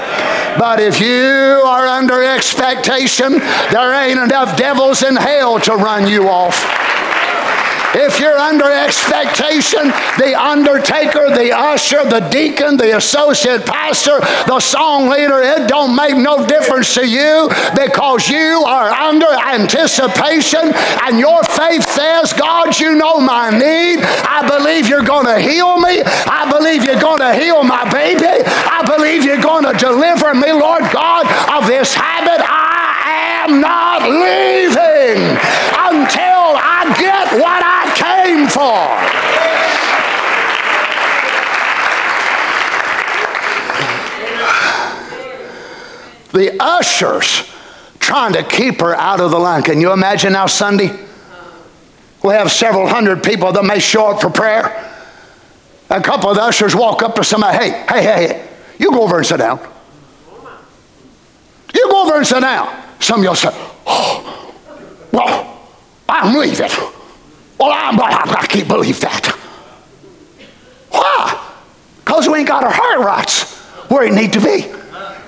[0.58, 3.40] But if you are under expectation,
[3.72, 6.58] there ain't enough devils in hell to run you off.
[7.96, 15.10] If you're under expectation, the undertaker, the usher, the deacon, the associate pastor, the song
[15.10, 21.44] leader, it don't make no difference to you because you are under anticipation and your
[21.44, 24.00] faith says, God, you know my need.
[24.02, 26.02] I believe you're going to heal me.
[26.04, 28.44] I believe you're going to heal my baby.
[28.46, 32.42] I believe you're going to deliver me, Lord God, of this habit.
[32.44, 35.38] I am not leaving
[35.78, 37.73] until I get what I
[38.34, 38.88] came for.
[46.38, 47.50] The ushers
[48.00, 49.62] trying to keep her out of the line.
[49.62, 50.92] Can you imagine now Sunday?
[52.24, 54.90] We have several hundred people that may show up for prayer.
[55.90, 59.18] A couple of ushers walk up to somebody, hey, hey, hey, hey, you go over
[59.18, 59.60] and sit down.
[61.76, 62.84] You go over and sit down.
[63.00, 63.50] Some of y'all say,
[63.86, 64.56] oh,
[65.12, 65.70] well,
[66.10, 66.70] I'm leaving.
[67.64, 69.26] Well, I'm, I can't believe that.
[70.90, 71.54] Why?
[72.04, 73.58] Because we ain't got our heart rights
[73.90, 74.70] where it need to be.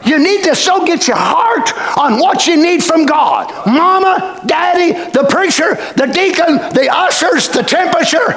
[0.06, 3.54] You need to so get your heart on what you need from God.
[3.65, 8.34] Mama, daddy, the preacher, the deacon, the ushers, the temperature.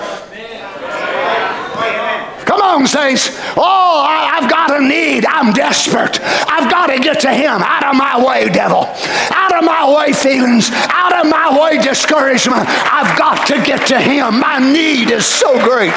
[2.87, 3.31] Saints.
[3.57, 5.27] Oh, I, have got a need.
[5.27, 6.21] I'm desperate.
[6.23, 7.62] I've got to get to Him.
[7.62, 8.85] Out of my way, devil.
[9.31, 10.71] Out of my way, feelings.
[10.73, 12.64] Out of my way, discouragement.
[12.67, 14.41] I've got to get to Him.
[14.41, 15.93] My need is so great.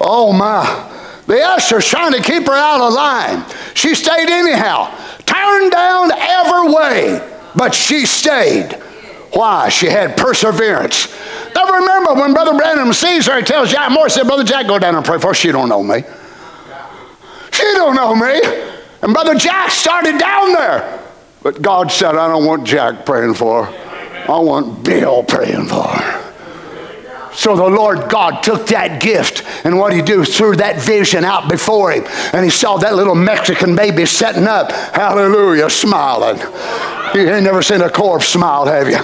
[0.00, 0.90] Oh, my.
[1.26, 3.44] The usher's trying to keep her out of line.
[3.74, 4.92] She stayed anyhow.
[5.24, 8.72] Turned down every way, but she stayed.
[9.32, 9.68] Why?
[9.70, 11.06] She had perseverance.
[11.54, 14.78] Now remember, when Brother Branham sees her, he tells Jack Moore, said, Brother Jack, go
[14.78, 15.34] down and pray for her.
[15.34, 16.02] She don't know me.
[17.52, 18.40] She don't know me.
[19.02, 21.00] And Brother Jack started down there.
[21.42, 24.32] But God said, I don't want Jack praying for her.
[24.32, 26.31] I want Bill praying for her.
[27.34, 31.48] So the Lord God took that gift and what he do threw that vision out
[31.48, 32.04] before him.
[32.32, 36.38] And he saw that little Mexican baby setting up, hallelujah, smiling.
[37.14, 38.96] You ain't never seen a corpse smile, have you?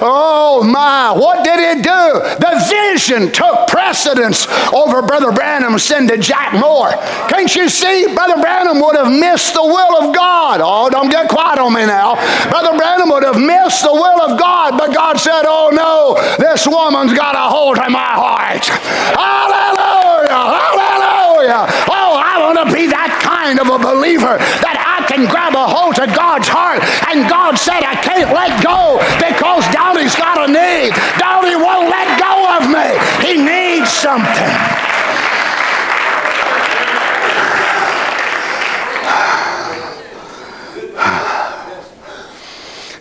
[0.00, 2.04] Oh my, what did it do?
[2.40, 6.90] The vision took precedence over Brother Branham sending Jack Moore.
[7.28, 8.12] Can't you see?
[8.14, 10.60] Brother Branham would have missed the will of God.
[10.62, 12.14] Oh, don't get quiet on me now.
[12.50, 16.66] Brother Branham would have missed the will of God, but God said, Oh no, this
[16.66, 18.66] woman's got a hold of my heart.
[19.14, 20.42] Hallelujah!
[20.58, 21.62] Hallelujah!
[21.86, 25.62] Oh, I want to be that kind of a believer that I can grab a
[25.62, 26.82] hold to God's heart.
[27.06, 30.90] And God said, I can't let go because Dolly's got a need.
[31.22, 32.90] Dolly won't let go of me.
[33.22, 34.50] He needs something.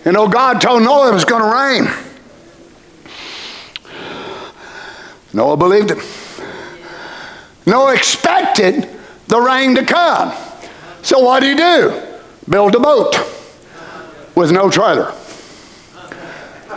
[0.05, 2.12] You know, God told Noah it was going to rain.
[5.34, 5.98] Noah believed it.
[7.65, 8.89] Noah expected
[9.28, 10.34] the rain to come.
[11.02, 12.17] So what did he do?
[12.50, 13.15] Build a boat
[14.36, 15.13] with no trailer.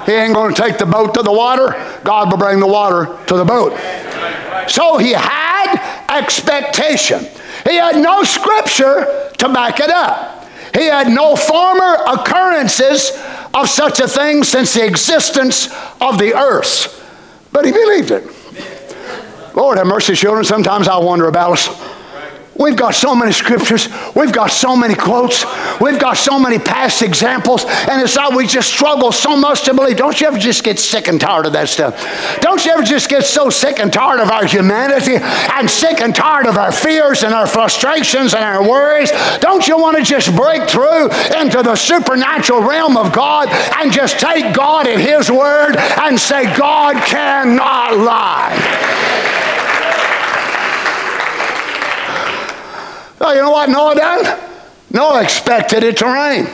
[0.07, 1.75] He ain't going to take the boat to the water.
[2.05, 3.77] God will bring the water to the boat.
[4.69, 7.27] So he had expectation.
[7.69, 10.45] He had no scripture to back it up.
[10.75, 13.11] He had no former occurrences
[13.53, 15.69] of such a thing since the existence
[16.01, 16.93] of the earth.
[17.53, 18.29] But he believed it.
[19.57, 20.45] Lord have mercy, children.
[20.45, 22.06] Sometimes I wonder about us.
[22.59, 23.89] We've got so many scriptures.
[24.15, 25.45] We've got so many quotes.
[25.81, 27.65] We've got so many past examples.
[27.65, 29.97] And it's like we just struggle so much to believe.
[29.97, 31.95] Don't you ever just get sick and tired of that stuff?
[32.41, 36.15] Don't you ever just get so sick and tired of our humanity and sick and
[36.15, 39.11] tired of our fears and our frustrations and our worries?
[39.41, 44.19] Don't you want to just break through into the supernatural realm of God and just
[44.19, 48.97] take God at His word and say, God cannot lie?
[53.21, 54.41] Oh, you know what Noah done?
[54.91, 56.47] Noah expected it to rain.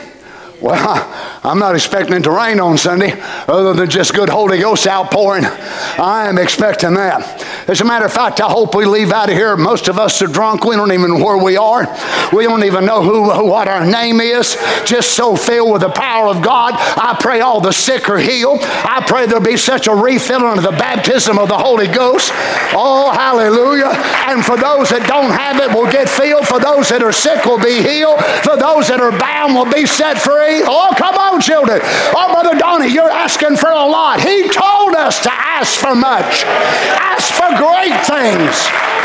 [0.63, 4.87] Well, I'm not expecting it to rain on Sunday, other than just good Holy Ghost
[4.87, 5.43] outpouring.
[5.43, 7.43] I am expecting that.
[7.67, 9.57] As a matter of fact, I hope we leave out of here.
[9.57, 10.63] Most of us are drunk.
[10.63, 11.83] We don't even know where we are.
[12.31, 14.55] We don't even know who, what our name is.
[14.85, 16.75] Just so filled with the power of God.
[16.75, 18.59] I pray all the sick are healed.
[18.61, 22.31] I pray there'll be such a refilling of the baptism of the Holy Ghost.
[22.73, 23.91] Oh, hallelujah.
[24.31, 26.47] And for those that don't have it, will get filled.
[26.47, 28.23] For those that are sick, will be healed.
[28.43, 30.52] For those that are bound, will be set free.
[30.63, 31.79] Oh, come on, children.
[31.83, 34.21] Oh, Brother Donnie, you're asking for a lot.
[34.21, 36.43] He told us to ask for much.
[36.45, 38.53] Ask for great things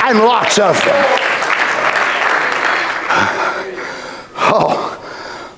[0.04, 1.04] and lots of them.
[4.50, 4.94] Oh.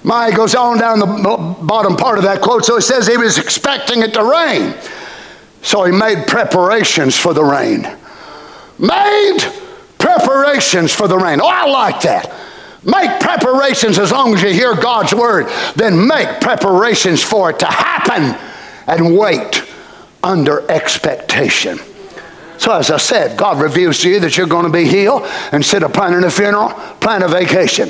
[0.03, 2.64] My goes on down the bottom part of that quote.
[2.64, 4.74] So he says he was expecting it to rain.
[5.62, 7.83] So he made preparations for the rain.
[8.79, 9.38] Made
[9.98, 11.40] preparations for the rain.
[11.40, 12.33] Oh, I like that.
[12.82, 15.48] Make preparations as long as you hear God's word.
[15.76, 18.38] Then make preparations for it to happen
[18.86, 19.62] and wait
[20.22, 21.78] under expectation.
[22.60, 25.26] So, as I said, God reveals to you that you're going to be healed.
[25.50, 26.68] Instead of planning a funeral,
[27.00, 27.88] plan a vacation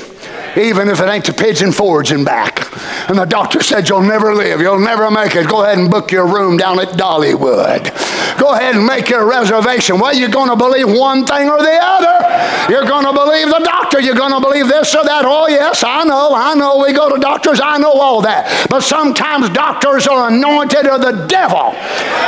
[0.57, 2.67] even if it ain't to Pigeon Forge and back.
[3.09, 5.47] And the doctor said, You'll never live, you'll never make it.
[5.47, 8.37] Go ahead and book your room down at Dollywood.
[8.37, 9.99] Go ahead and make your reservation.
[9.99, 12.71] Well, you're going to believe one thing or the other.
[12.71, 13.99] You're going to believe the doctor.
[13.99, 15.23] You're going to believe this or that.
[15.25, 16.83] Oh, yes, I know, I know.
[16.83, 18.67] We go to doctors, I know all that.
[18.69, 21.71] But sometimes doctors are anointed of the devil.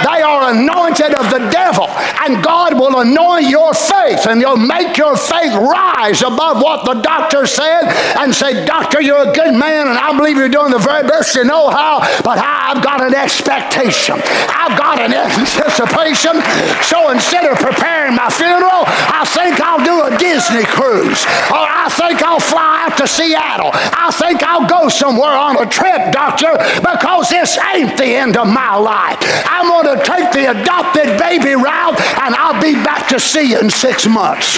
[0.04, 1.88] They are anointed of the devil.
[2.24, 7.02] And God will anoint your faith and you'll make your faith rise above what the
[7.02, 10.80] doctor said and say, Doctor, you're a good man, and I believe you're doing the
[10.80, 14.16] very best you know how, but I've got an expectation.
[14.50, 16.42] I've got an anticipation.
[16.84, 21.26] So instead of preparing my funeral, I think I'll do a Disney cruise.
[21.52, 23.72] Or I think I'll fly out to Seattle.
[23.74, 28.48] I think I'll go somewhere on a trip, doctor, because this ain't the end of
[28.48, 29.18] my life.
[29.46, 33.60] I'm going to take the adopted baby route, and I'll be back to see you
[33.60, 34.58] in six months.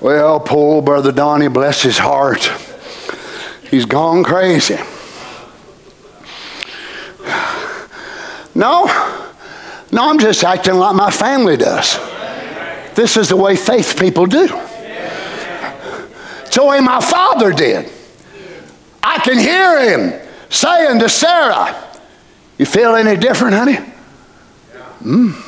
[0.00, 2.50] Well, poor Brother Donnie, bless his heart.
[3.70, 4.78] He's gone crazy.
[8.54, 8.86] No,
[9.92, 11.98] no, I'm just acting like my family does.
[12.94, 14.48] This is the way faith people do.
[16.46, 17.90] It's the way my father did.
[19.02, 21.74] I can hear him saying to Sarah,
[22.58, 23.78] You feel any different, honey?
[25.02, 25.46] Mm.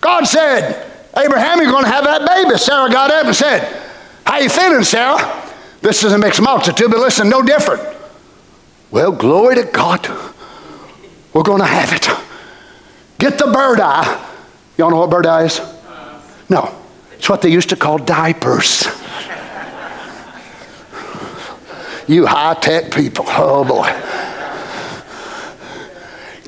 [0.00, 2.56] God said, Abraham, you're going to have that baby.
[2.58, 3.82] Sarah got up and said,
[4.24, 5.44] How you feeling, Sarah?
[5.80, 7.82] This is a mixed multitude, but listen, no different.
[8.90, 10.08] Well, glory to God.
[11.32, 12.08] We're going to have it.
[13.18, 14.26] Get the bird eye.
[14.76, 15.60] Y'all know what bird eye is?
[16.48, 16.74] No.
[17.14, 18.86] It's what they used to call diapers.
[22.08, 23.24] You high tech people.
[23.28, 23.86] Oh boy.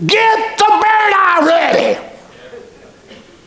[0.07, 2.07] Get the bird eye ready.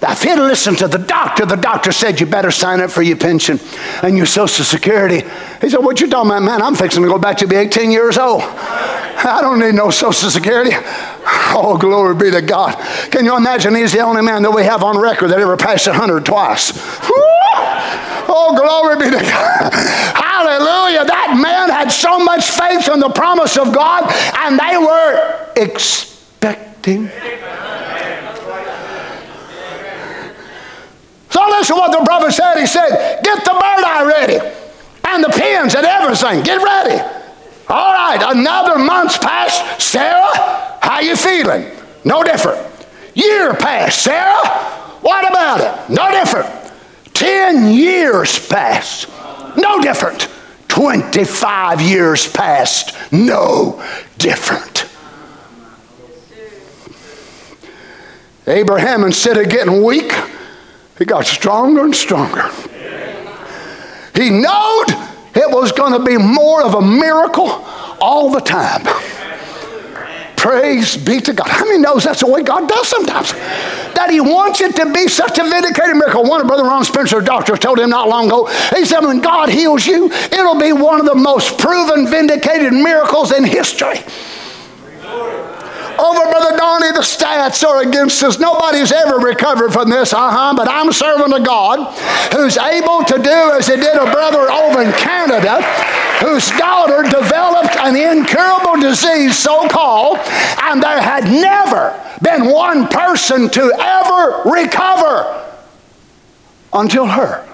[0.06, 3.18] If he'd listened to the doctor, the doctor said, You better sign up for your
[3.18, 3.60] pension
[4.04, 5.22] and your Social Security.
[5.62, 6.62] He said, What you talking about, man?
[6.62, 8.44] I'm fixing to go back to be 18 years old.
[8.44, 10.72] I don't need no Social Security.
[11.56, 12.76] Oh, glory be to God.
[13.12, 15.88] Can you imagine he's the only man that we have on record that ever passed
[15.88, 16.74] 100 twice?
[18.36, 20.20] Oh, glory be to God.
[20.54, 21.06] Hallelujah.
[21.06, 24.06] That man had so much faith in the promise of God,
[24.38, 27.10] and they were expecting.
[31.30, 32.60] So listen what the prophet said.
[32.60, 34.38] He said, Get the bird eye ready
[35.06, 36.44] and the pins and everything.
[36.44, 37.02] Get ready.
[37.68, 39.82] All right, another month's passed.
[39.82, 41.66] Sarah, how you feeling?
[42.06, 42.62] No different.
[43.16, 44.04] Year passed.
[44.04, 44.48] Sarah,
[45.02, 45.94] what about it?
[45.94, 46.72] No different.
[47.16, 49.10] Ten years passed.
[49.58, 50.28] No different.
[50.74, 52.96] 25 years passed.
[53.12, 53.80] No
[54.18, 54.90] different.
[58.48, 60.12] Abraham, instead of getting weak,
[60.98, 62.50] he got stronger and stronger.
[64.16, 64.86] He knowed
[65.36, 67.50] it was going to be more of a miracle
[68.02, 68.82] all the time.
[70.44, 71.48] Praise be to God.
[71.48, 73.32] How many knows that's the way God does sometimes?
[73.96, 76.26] That He wants it to be such a vindicated miracle.
[76.26, 79.48] One of Brother Ron Spencer's doctors told him not long ago, he said, when God
[79.48, 84.00] heals you, it'll be one of the most proven, vindicated miracles in history.
[86.00, 88.40] Over Brother Donnie, the stats are against us.
[88.40, 91.94] Nobody's ever recovered from this, uh-huh, but I'm serving a God
[92.34, 95.62] who's able to do as he did a brother over in Canada
[96.20, 100.18] whose daughter developed an incurable disease, so-called,
[100.64, 105.42] and there had never been one person to ever recover.
[106.74, 107.46] until her.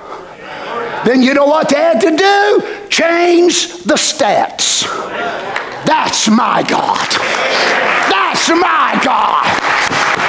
[1.05, 2.87] Then you know what they had to do?
[2.89, 4.85] Change the stats.
[5.89, 7.09] That's my God.
[8.13, 9.43] That's my God.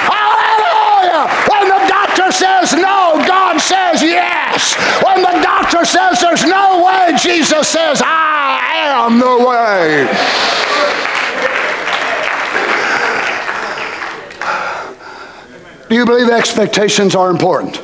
[0.08, 1.28] Hallelujah.
[1.50, 4.74] When the doctor says no, God says yes.
[5.04, 10.06] When the doctor says there's no way, Jesus says, I am the way.
[15.90, 17.82] Do you believe expectations are important?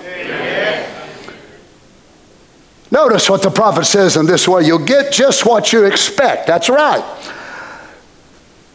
[2.91, 6.47] Notice what the prophet says in this way you'll get just what you expect.
[6.47, 7.05] That's right.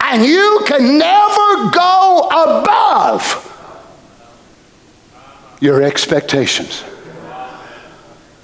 [0.04, 3.48] And you can never go above
[5.62, 6.84] your expectations.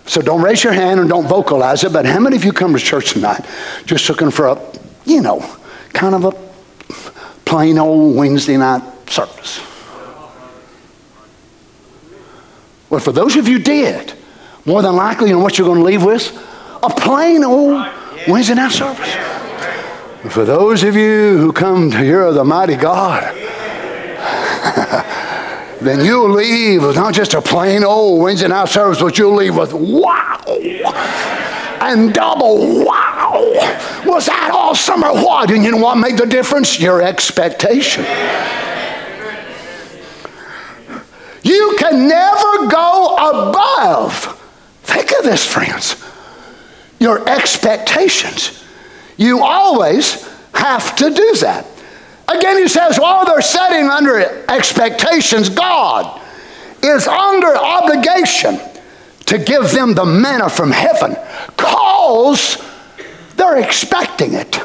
[0.05, 2.73] So don't raise your hand and don't vocalize it, but how many of you come
[2.73, 3.45] to church tonight
[3.85, 4.61] just looking for a,
[5.05, 5.39] you know,
[5.89, 6.93] kind of a
[7.43, 9.59] plain old Wednesday night service?
[12.89, 14.13] Well, for those of you did,
[14.65, 16.31] more than likely, you know what you're going to leave with?
[16.81, 17.85] A plain old
[18.27, 19.36] Wednesday night service.
[20.27, 23.33] And for those of you who come to hear the mighty God,
[25.79, 29.55] then you'll leave with not just a plain old Wednesday night service, but you'll leave
[29.55, 30.43] with wow
[31.79, 33.41] and double wow.
[34.05, 35.49] Was that awesome or what?
[35.49, 36.77] And you know what made the difference?
[36.77, 38.03] Your expectation.
[41.41, 44.37] You can never go above.
[44.83, 45.95] Think of this, friends.
[46.99, 48.66] Your expectations.
[49.17, 51.65] You always have to do that.
[52.27, 56.21] Again, he says, while they're setting under expectations, God
[56.83, 58.59] is under obligation
[59.25, 61.15] to give them the manna from heaven
[61.55, 62.63] because
[63.35, 64.59] they're expecting it.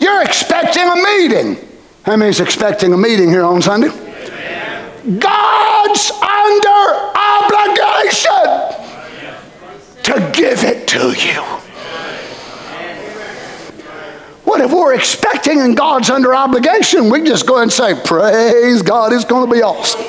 [0.00, 1.68] You're expecting a meeting.
[2.02, 3.88] How many's expecting a meeting here on Sunday?
[5.18, 8.46] God's under obligation
[10.02, 11.65] to give it to you.
[14.46, 17.10] What if we're expecting and God's under obligation?
[17.10, 20.00] We just go and say, Praise God, it's going to be awesome.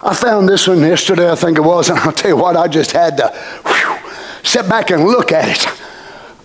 [0.00, 2.68] I found this one yesterday, I think it was, and I'll tell you what, I
[2.68, 3.30] just had to
[3.66, 4.10] whew,
[4.44, 5.82] sit back and look at it.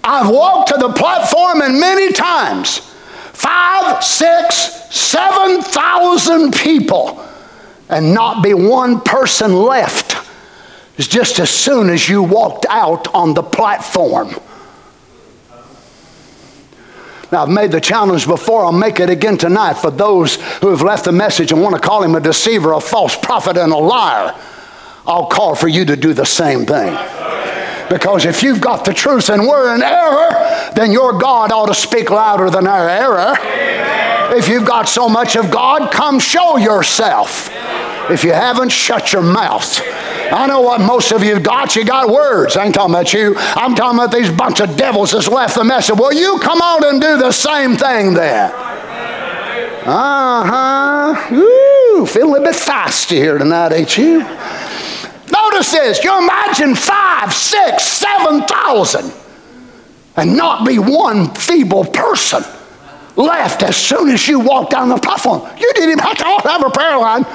[0.03, 4.55] I've walked to the platform and many times five, six,
[4.89, 7.23] seven thousand people
[7.89, 10.26] and not be one person left.
[10.97, 14.35] It's just as soon as you walked out on the platform.
[17.31, 20.81] Now, I've made the challenge before, I'll make it again tonight for those who have
[20.81, 23.77] left the message and want to call him a deceiver, a false prophet, and a
[23.77, 24.33] liar.
[25.05, 26.97] I'll call for you to do the same thing.
[27.89, 31.75] Because if you've got the truth and we're in error, then your God ought to
[31.75, 33.37] speak louder than our error.
[34.37, 37.49] If you've got so much of God, come show yourself.
[38.09, 39.81] If you haven't, shut your mouth.
[40.31, 41.75] I know what most of you got.
[41.75, 42.57] You got words.
[42.57, 43.35] I ain't talking about you.
[43.37, 45.97] I'm talking about these bunch of devils that's left the message.
[45.97, 48.51] Well, you come on and do the same thing there.
[49.85, 51.33] Uh huh.
[51.35, 54.19] Ooh, feeling a bit feisty here tonight, ain't you?
[55.31, 56.03] Notice this.
[56.03, 59.13] You imagine five, six, seven thousand
[60.17, 62.43] and not be one feeble person
[63.15, 65.41] left as soon as you walk down the platform.
[65.57, 67.25] You didn't even have to have a prayer line.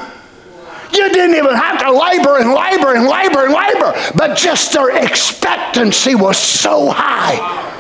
[0.95, 4.91] You didn't even have to labor and labor and labor and labor, but just their
[5.05, 7.71] expectancy was so high.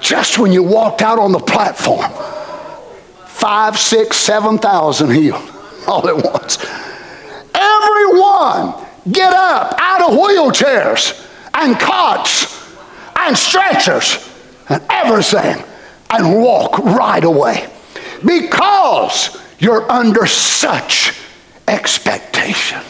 [0.00, 2.10] Just when you walked out on the platform,
[3.26, 5.50] five, six, seven thousand healed
[5.86, 6.58] all at once.
[7.54, 12.76] Everyone get up out of wheelchairs and cots
[13.16, 14.28] and stretchers
[14.68, 15.64] and everything
[16.10, 17.70] and walk right away
[18.24, 21.18] because you're under such
[21.70, 22.80] expectation.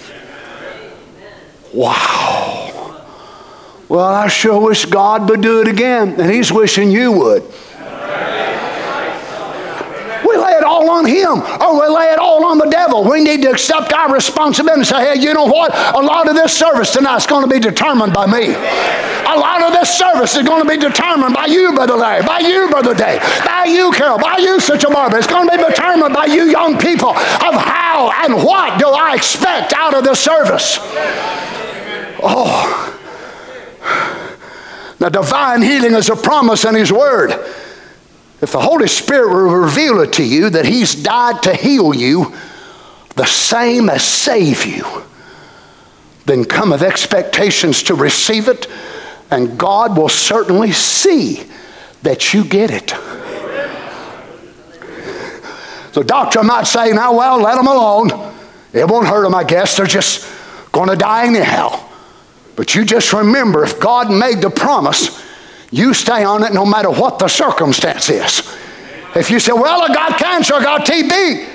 [1.72, 3.02] Wow.
[3.88, 7.44] Well, I sure wish God would do it again, and He's wishing you would
[10.50, 13.04] lay it all on him oh, or we lay it all on the devil.
[13.04, 15.74] We need to accept our responsibility and say, hey, you know what?
[15.74, 18.54] A lot of this service tonight is going to be determined by me.
[18.54, 22.40] A lot of this service is going to be determined by you, Brother Larry, by
[22.40, 25.18] you, Brother Dave, by you, Carol, by you, Sister Barbara.
[25.18, 29.14] It's going to be determined by you young people of how and what do I
[29.14, 30.78] expect out of this service.
[32.22, 32.86] Oh.
[34.98, 37.30] Now, divine healing is a promise in His Word.
[38.40, 42.34] If the Holy Spirit will reveal it to you that He's died to heal you,
[43.16, 44.84] the same as save you,
[46.24, 48.66] then cometh expectations to receive it,
[49.30, 51.44] and God will certainly see
[52.02, 52.94] that you get it.
[55.92, 58.10] The doctor might say, now, well, let them alone.
[58.72, 59.76] It won't hurt them, I guess.
[59.76, 60.26] They're just
[60.70, 61.84] going to die anyhow.
[62.54, 65.20] But you just remember if God made the promise,
[65.70, 68.40] you stay on it no matter what the circumstance is.
[69.14, 71.48] If you say, well, I got cancer, I got TB,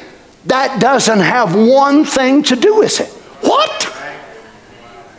[0.45, 3.09] that doesn't have one thing to do with it.
[3.45, 3.91] What?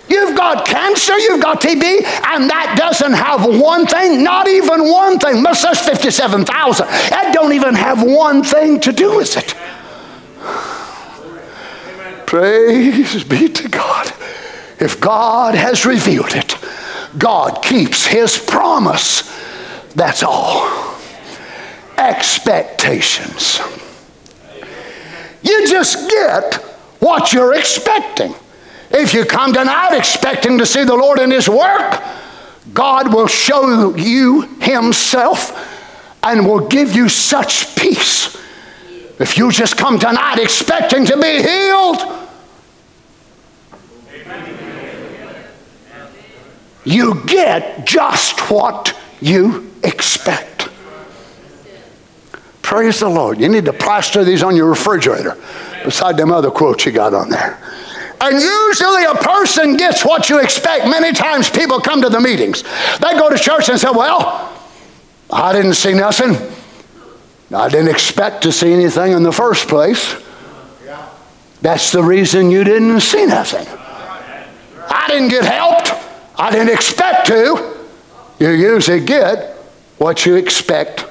[0.09, 5.19] You've got cancer, you've got TB, and that doesn't have one thing, not even one
[5.19, 5.43] thing.
[5.43, 6.87] Most says 57,000.
[6.87, 9.55] That don't even have one thing to do with it.
[12.27, 14.13] Praise be to God.
[14.79, 16.57] If God has revealed it,
[17.19, 19.23] God keeps his promise.
[19.95, 20.97] That's all.
[21.97, 23.61] Expectations.
[25.43, 26.55] You just get
[26.99, 28.35] what you're expecting.
[28.91, 32.03] If you come tonight expecting to see the Lord in His work,
[32.73, 35.53] God will show you Himself
[36.23, 38.37] and will give you such peace.
[39.19, 42.26] If you just come tonight expecting to be healed,
[46.87, 50.69] you get just what you expect.
[52.63, 53.41] Praise the Lord.
[53.41, 55.37] You need to plaster these on your refrigerator
[55.85, 57.59] beside them other quotes you got on there.
[58.21, 60.87] And usually a person gets what you expect.
[60.87, 62.63] Many times people come to the meetings.
[62.63, 64.53] They go to church and say, Well,
[65.31, 66.37] I didn't see nothing.
[67.55, 70.17] I didn't expect to see anything in the first place.
[71.63, 73.67] That's the reason you didn't see nothing.
[74.89, 76.06] I didn't get helped.
[76.39, 77.87] I didn't expect to.
[78.39, 79.57] You usually get
[79.99, 81.05] what you expect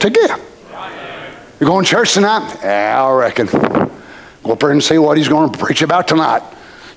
[0.00, 0.40] to get.
[1.60, 2.58] You going to church tonight?
[2.62, 3.46] Yeah, I reckon.
[3.46, 6.42] Go up there and see what he's going to preach about tonight.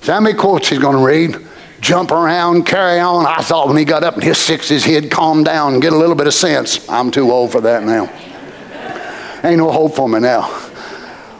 [0.00, 1.46] See how many quotes he's going to read?
[1.80, 3.26] Jump around, carry on.
[3.26, 5.96] I thought when he got up in his 60s, he'd calm down and get a
[5.96, 6.88] little bit of sense.
[6.88, 8.10] I'm too old for that now.
[9.46, 10.63] Ain't no hope for me now.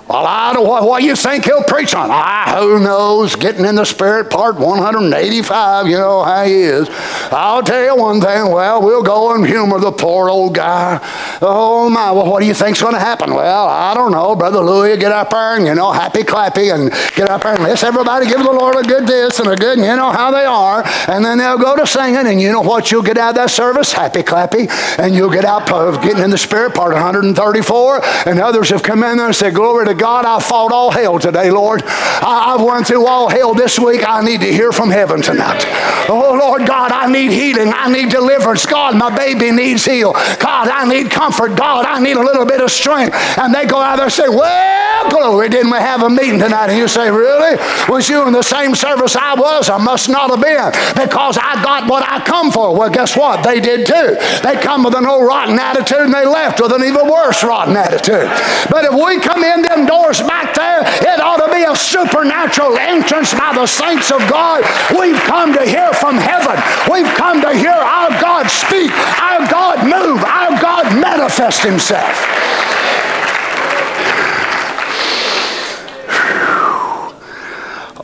[0.09, 2.11] Well, I don't, what, what you think he'll preach on?
[2.11, 3.37] I who knows?
[3.37, 6.89] Getting in the Spirit, part 185, you know how he is.
[7.33, 8.51] I'll tell you one thing.
[8.51, 11.01] Well, we'll go and humor the poor old guy.
[11.41, 12.13] Oh, my.
[12.13, 13.35] Well, what do you think's going to happen?
[13.35, 14.37] Well, I don't know.
[14.37, 17.63] Brother Louis, get up there and, you know, happy clappy and get up there and
[17.63, 20.45] let's everybody give the Lord a good this and a good, you know how they
[20.45, 20.85] are.
[21.09, 23.51] And then they'll go to singing, and you know what you'll get out of that
[23.51, 23.93] service?
[23.93, 24.69] Happy clappy.
[24.99, 28.05] And you'll get out of getting in the Spirit, part 134.
[28.27, 31.19] And others have come in there and said, Glory to God, I fought all hell
[31.19, 31.83] today, Lord.
[31.85, 34.07] I, have run through all hell this week.
[34.07, 35.65] I need to hear from heaven tonight.
[36.09, 37.73] Oh, Lord God, I need healing.
[37.75, 38.67] I need deliverance.
[38.67, 40.15] God, my baby needs healed.
[40.39, 41.57] God, I need comfort.
[41.57, 43.15] God, I need a little bit of strength.
[43.39, 46.71] And they go out there and say, Well, glory, didn't we have a meeting tonight?
[46.71, 47.57] And you say, Really?
[47.89, 49.69] Was you in the same service I was?
[49.69, 52.77] I must not have been because I got what I come for.
[52.77, 53.43] Well, guess what?
[53.43, 54.17] They did too.
[54.43, 57.77] They come with an old rotten attitude and they left with an even worse rotten
[57.77, 58.29] attitude.
[58.71, 62.77] But if we come in them doors back there, it ought to be a supernatural
[62.79, 64.65] entrance by the saints of God.
[64.99, 66.57] We've come to hear from heaven.
[66.91, 72.15] We've come to hear our God speak, our God move, our God manifest himself.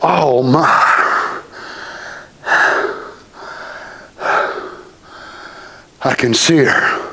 [0.03, 0.91] Oh my.
[6.03, 7.13] I can see her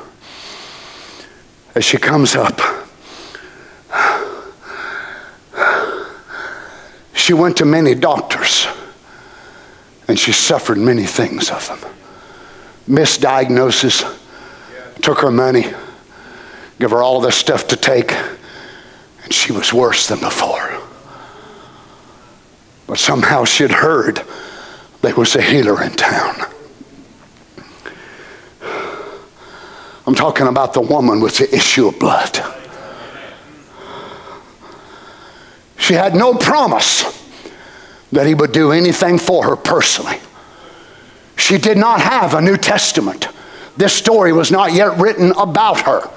[1.74, 2.58] as she comes up.
[7.18, 8.66] She went to many doctors
[10.06, 11.90] and she suffered many things of them.
[12.88, 14.16] Misdiagnosis,
[15.02, 15.66] took her money,
[16.78, 18.12] give her all this stuff to take,
[19.24, 20.80] and she was worse than before.
[22.86, 24.22] But somehow she'd heard
[25.02, 26.36] there was a healer in town.
[30.06, 32.57] I'm talking about the woman with the issue of blood.
[35.78, 37.04] She had no promise
[38.12, 40.18] that he would do anything for her personally.
[41.36, 43.28] She did not have a New Testament.
[43.76, 46.10] This story was not yet written about her.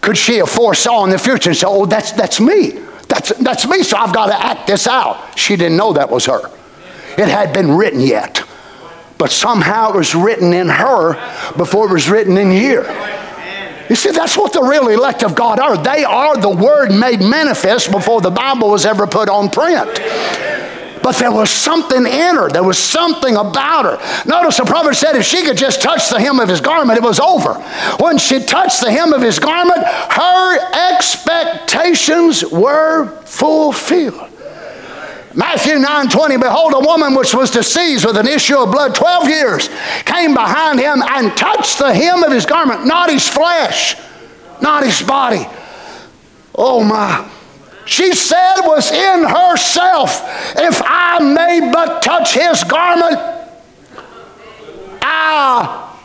[0.00, 2.72] Could she have foresaw in the future and said, Oh, that's, that's me.
[3.08, 5.38] That's, that's me, so I've got to act this out.
[5.38, 6.50] She didn't know that was her.
[7.16, 8.42] It had been written yet.
[9.16, 11.14] But somehow it was written in her
[11.56, 12.82] before it was written in here.
[13.88, 15.76] You see, that's what the real elect of God are.
[15.76, 20.00] They are the Word made manifest before the Bible was ever put on print.
[21.02, 22.48] But there was something in her.
[22.48, 24.24] There was something about her.
[24.26, 27.02] Notice the prophet said if she could just touch the hem of his garment, it
[27.02, 27.52] was over.
[28.00, 34.30] When she touched the hem of his garment, her expectations were fulfilled.
[35.36, 39.28] Matthew 9 20, behold, a woman which was diseased with an issue of blood 12
[39.28, 39.68] years
[40.04, 43.96] came behind him and touched the hem of his garment, not his flesh,
[44.60, 45.46] not his body,
[46.54, 47.28] Oh my.
[47.86, 50.22] She said was in herself,
[50.56, 53.20] if I may but touch his garment,
[55.02, 56.00] ah,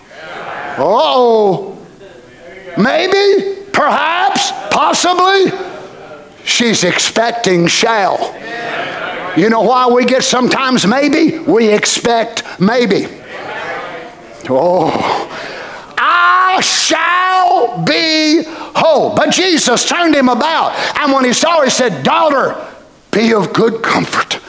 [0.78, 1.78] oh,
[2.78, 5.52] maybe, perhaps, possibly,
[6.44, 8.18] she's expecting shall.
[9.38, 11.40] You know why we get sometimes maybe?
[11.40, 13.08] We expect maybe.
[14.50, 14.90] Oh,
[15.98, 19.16] I shall be whole.
[19.16, 22.56] But Jesus turned him about, and when he saw he said, Daughter,
[23.12, 24.40] be of good comfort.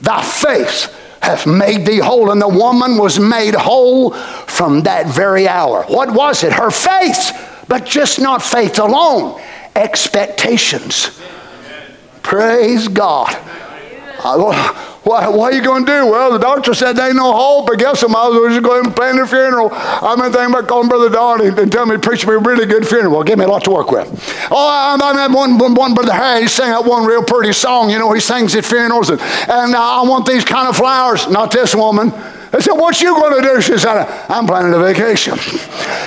[0.00, 2.30] Thy faith hath made thee whole.
[2.30, 5.84] And the woman was made whole from that very hour.
[5.84, 6.52] What was it?
[6.52, 9.40] Her faith, but just not faith alone,
[9.74, 11.20] expectations.
[12.22, 13.36] Praise God.
[14.22, 16.06] What, what are you going to do?
[16.10, 17.70] Well, the doctor said there ain't no hope.
[17.70, 19.70] I guess I might as well just go ahead and plan the funeral.
[19.72, 22.66] I've been thinking about calling Brother Don and, tell me to preach me a really
[22.66, 23.14] good funeral.
[23.14, 24.08] Well, give me a lot to work with.
[24.50, 26.42] Oh, I, I met one, one Brother Harry.
[26.42, 27.90] He sang that one real pretty song.
[27.90, 29.10] You know, he sings at funerals.
[29.10, 31.28] And, and uh, I want these kind of flowers.
[31.28, 32.12] Not this woman.
[32.52, 33.60] I said, What you going to do?
[33.60, 35.34] She said, I'm planning a vacation.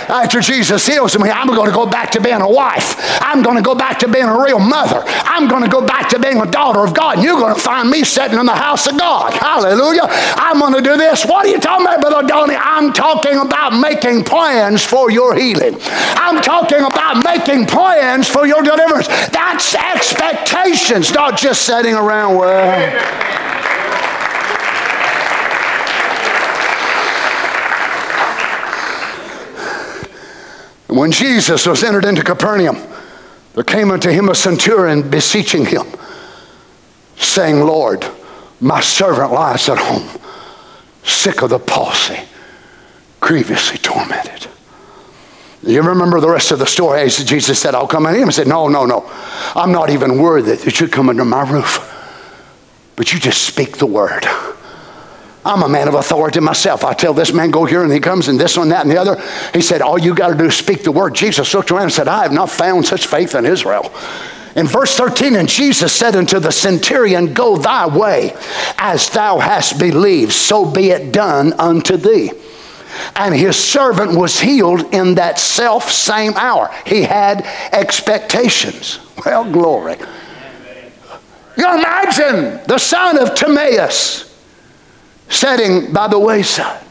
[0.10, 2.96] After Jesus heals me, I'm going to go back to being a wife.
[3.22, 5.04] I'm going to go back to being a real mother.
[5.06, 7.18] I'm going to go back to being a daughter of God.
[7.18, 9.34] And you're going to find me sitting in the house of God.
[9.34, 10.08] Hallelujah.
[10.10, 11.26] I'm going to do this.
[11.26, 12.56] What are you talking about, Brother Donnie?
[12.56, 15.78] I'm talking about making plans for your healing.
[15.82, 19.08] I'm talking about making plans for your deliverance.
[19.30, 23.32] That's expectations, not just sitting around, well.
[30.92, 32.76] When Jesus was entered into Capernaum,
[33.54, 35.88] there came unto him a centurion beseeching him,
[37.16, 38.06] saying, Lord,
[38.60, 40.20] my servant lies at home,
[41.04, 42.20] sick of the palsy,
[43.22, 44.48] grievously tormented.
[45.64, 47.08] You remember the rest of the story?
[47.08, 48.28] Jesus said, I'll come in him.
[48.28, 49.10] He said, No, no, no.
[49.56, 51.88] I'm not even worthy that you come under my roof.
[52.98, 54.26] But you just speak the word.
[55.44, 56.84] I'm a man of authority myself.
[56.84, 59.00] I tell this man, go here, and he comes, and this one, that, and the
[59.00, 59.22] other.
[59.54, 61.16] He said, All you got to do is speak the word.
[61.16, 63.92] Jesus looked around and said, I have not found such faith in Israel.
[64.56, 68.36] In verse 13, and Jesus said unto the centurion, Go thy way,
[68.78, 72.32] as thou hast believed, so be it done unto thee.
[73.16, 76.70] And his servant was healed in that self same hour.
[76.86, 79.00] He had expectations.
[79.26, 79.96] Well, glory.
[81.58, 84.30] You imagine the son of Timaeus
[85.32, 86.84] sitting by the wayside.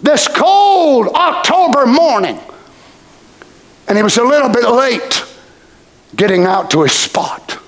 [0.00, 2.40] This cold October morning,
[3.86, 5.24] and he was a little bit late
[6.16, 7.58] getting out to his spot.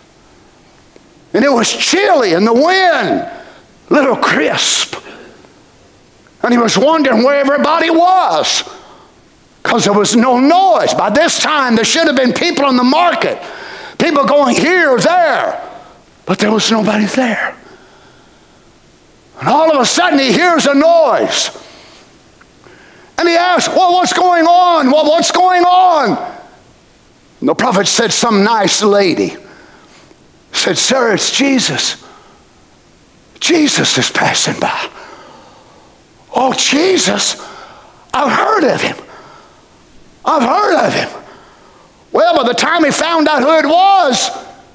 [1.32, 3.30] And it was chilly, and the wind,
[3.88, 4.96] little crisp.
[6.42, 8.64] And he was wondering where everybody was
[9.62, 10.92] because there was no noise.
[10.94, 13.42] By this time, there should have been people in the market,
[13.98, 15.60] people going here or there,
[16.26, 17.56] but there was nobody there.
[19.38, 21.50] And all of a sudden he hears a noise.
[23.18, 24.90] And he asks, Well, what's going on?
[24.90, 26.34] Well, what's going on?
[27.40, 29.36] And the prophet said, Some nice lady
[30.52, 32.04] said, Sir, it's Jesus.
[33.40, 34.90] Jesus is passing by.
[36.34, 37.36] Oh, Jesus,
[38.12, 38.96] I've heard of him.
[40.24, 41.22] I've heard of him.
[42.10, 44.30] Well, by the time he found out who it was,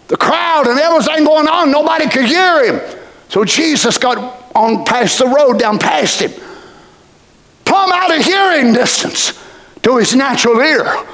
[0.07, 2.99] the crowd and everything going on, nobody could hear him.
[3.29, 6.31] So Jesus got on past the road down past him,
[7.63, 9.33] plumb out of hearing distance
[9.83, 11.05] to his natural ear.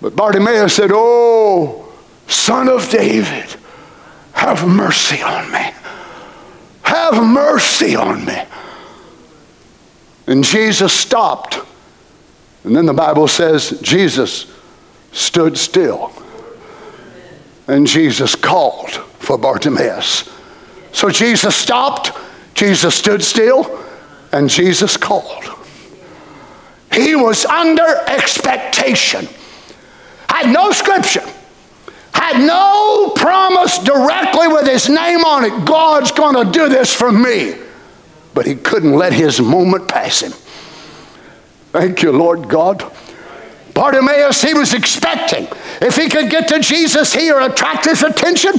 [0.00, 1.90] But Bartimaeus said, Oh,
[2.28, 3.56] son of David,
[4.32, 5.70] have mercy on me.
[6.82, 8.42] Have mercy on me.
[10.26, 11.58] And Jesus stopped.
[12.64, 14.52] And then the Bible says Jesus
[15.12, 16.12] stood still.
[17.66, 20.28] And Jesus called for Bartimaeus.
[20.94, 22.12] So Jesus stopped,
[22.54, 23.84] Jesus stood still,
[24.30, 25.44] and Jesus called.
[26.92, 29.28] He was under expectation,
[30.28, 31.28] had no scripture,
[32.12, 37.10] had no promise directly with his name on it God's going to do this for
[37.10, 37.56] me.
[38.32, 40.30] But he couldn't let his moment pass him.
[41.72, 42.88] Thank you, Lord God.
[43.74, 45.48] Bartimaeus, he was expecting
[45.82, 48.52] if he could get to Jesus here, attract his attention,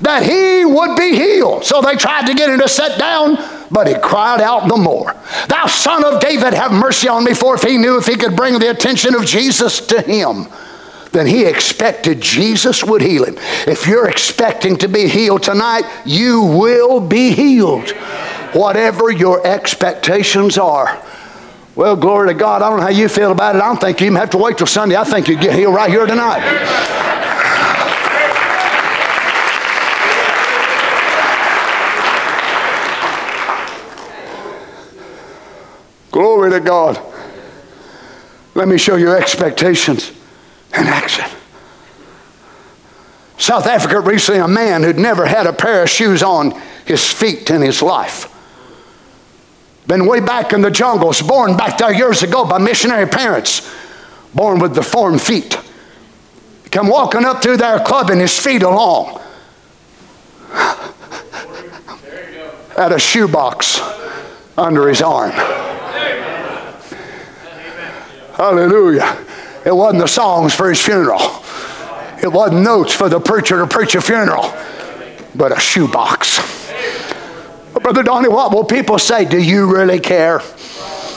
[0.00, 1.64] that he would be healed.
[1.64, 3.36] So they tried to get him to sit down,
[3.70, 5.14] but he cried out the more.
[5.48, 8.36] Thou son of David, have mercy on me, for if he knew if he could
[8.36, 10.46] bring the attention of Jesus to him,
[11.12, 13.36] then he expected Jesus would heal him.
[13.66, 17.90] If you're expecting to be healed tonight, you will be healed.
[18.52, 21.02] Whatever your expectations are.
[21.74, 22.62] Well, glory to God.
[22.62, 23.62] I don't know how you feel about it.
[23.62, 24.96] I don't think you even have to wait till Sunday.
[24.96, 27.24] I think you get healed right here tonight.
[36.16, 36.98] Glory to God.
[38.54, 40.12] Let me show you expectations
[40.74, 41.26] in action.
[43.36, 47.50] South Africa recently, a man who'd never had a pair of shoes on his feet
[47.50, 48.32] in his life.
[49.86, 53.70] Been way back in the jungles, born back there years ago by missionary parents,
[54.34, 55.58] born with deformed feet.
[56.70, 59.20] Come walking up through there, clubbing his feet along.
[62.74, 63.82] Had a shoebox
[64.56, 65.34] under his arm.
[68.36, 69.16] Hallelujah.
[69.64, 71.20] It wasn't the songs for his funeral.
[72.22, 74.54] It wasn't notes for the preacher to preach a funeral,
[75.34, 76.38] but a shoebox.
[77.72, 79.24] Brother Donnie, what will people say?
[79.24, 80.42] Do you really care?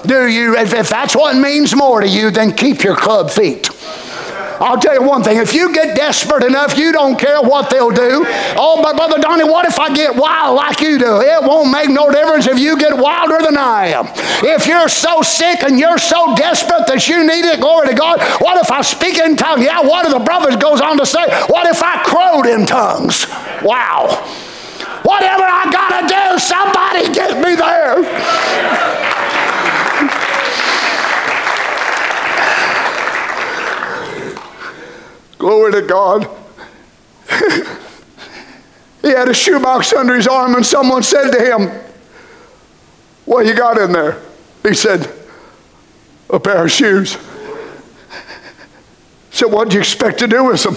[0.06, 0.56] Do you?
[0.56, 3.70] If, if that's what means more to you, then keep your club feet.
[4.60, 7.92] I'll tell you one thing if you get desperate enough, you don't care what they'll
[7.92, 8.26] do.
[8.58, 11.22] Oh, but Brother Donnie, what if I get wild like you do?
[11.22, 14.08] It won't make no difference if you get wilder than I am.
[14.44, 18.20] If you're so sick and you're so desperate that you need it, glory to God,
[18.42, 19.64] what if I speak in tongues?
[19.64, 23.28] Yeah, one of the brothers goes on to say, What if I crowed in tongues?
[23.64, 24.08] Wow.
[25.04, 28.99] Whatever I gotta do, somebody get me there.
[35.40, 36.30] Glory to God.
[39.02, 41.70] he had a shoebox under his arm, and someone said to him,
[43.26, 44.22] What you got in there?
[44.64, 45.10] He said,
[46.30, 47.18] A pair of shoes.
[49.32, 50.76] said, What do you expect to do with them?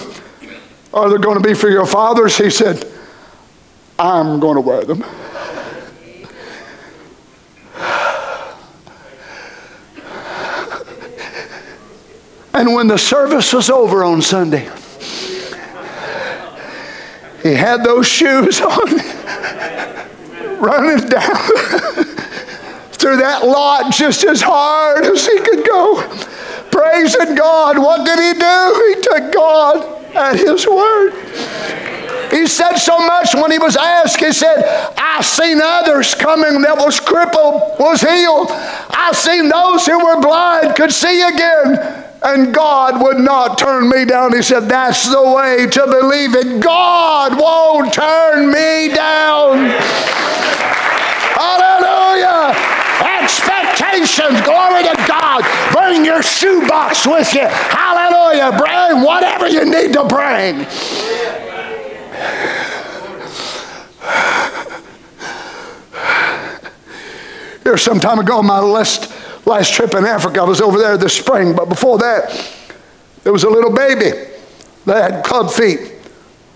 [0.93, 2.37] Are they going to be for your fathers?
[2.37, 2.89] He said,
[3.99, 5.03] I'm going to wear them.
[12.53, 14.69] And when the service was over on Sunday,
[17.41, 18.97] he had those shoes on,
[20.61, 21.35] running down
[22.93, 26.07] through that lot just as hard as he could go,
[26.71, 27.79] praising God.
[27.79, 28.93] What did he do?
[28.95, 31.11] He took God at his word.
[32.31, 34.63] He said so much when he was asked, he said,
[34.95, 38.47] I seen others coming that was crippled, was healed.
[38.51, 44.05] I seen those who were blind could see again and God would not turn me
[44.05, 44.33] down.
[44.33, 46.61] He said, That's the way to believe it.
[46.61, 49.69] God won't turn me down.
[51.35, 52.55] Hallelujah.
[53.21, 54.41] Expectations.
[54.41, 55.43] Glory to God.
[55.73, 57.47] Bring your shoebox with you.
[57.47, 58.57] Hallelujah.
[58.57, 60.65] Bring whatever you need to bring.
[67.63, 69.11] Here, some time ago, my list
[69.45, 72.31] Last trip in Africa, I was over there this spring, but before that,
[73.23, 74.11] there was a little baby
[74.85, 75.93] that had club feet,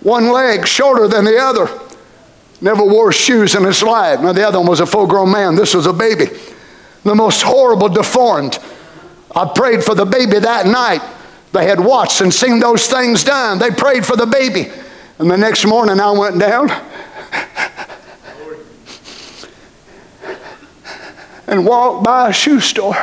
[0.00, 1.68] one leg shorter than the other.
[2.60, 4.20] Never wore shoes in his life.
[4.20, 5.54] Now, the other one was a full grown man.
[5.54, 6.26] This was a baby.
[7.04, 8.58] The most horrible, deformed.
[9.34, 11.02] I prayed for the baby that night.
[11.52, 13.58] They had watched and seen those things done.
[13.58, 14.70] They prayed for the baby.
[15.18, 16.68] And the next morning, I went down
[21.48, 22.94] and walked by a shoe store.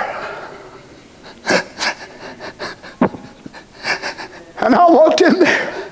[4.60, 5.92] And I walked in there,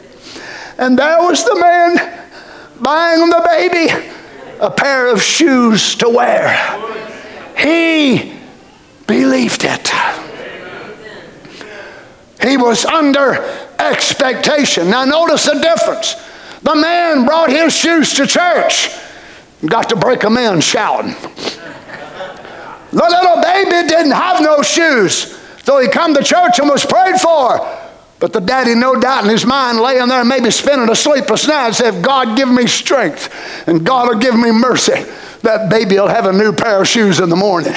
[0.78, 2.24] and there was the man
[2.80, 3.92] buying the baby
[4.60, 6.50] a pair of shoes to wear.
[7.58, 8.34] He
[9.06, 9.92] believed it.
[12.42, 13.36] He was under
[13.80, 14.90] expectation.
[14.90, 16.16] Now, notice the difference.
[16.62, 18.90] The man brought his shoes to church,
[19.66, 21.16] got to break them in shouting.
[22.94, 27.20] The little baby didn't have no shoes, so he come to church and was prayed
[27.20, 27.58] for.
[28.20, 31.72] But the daddy, no doubt in his mind, laying there, maybe spending a sleepless night,
[31.72, 33.34] said, God, give me strength,
[33.68, 35.06] and God will give me mercy.
[35.42, 37.74] That baby will have a new pair of shoes in the morning.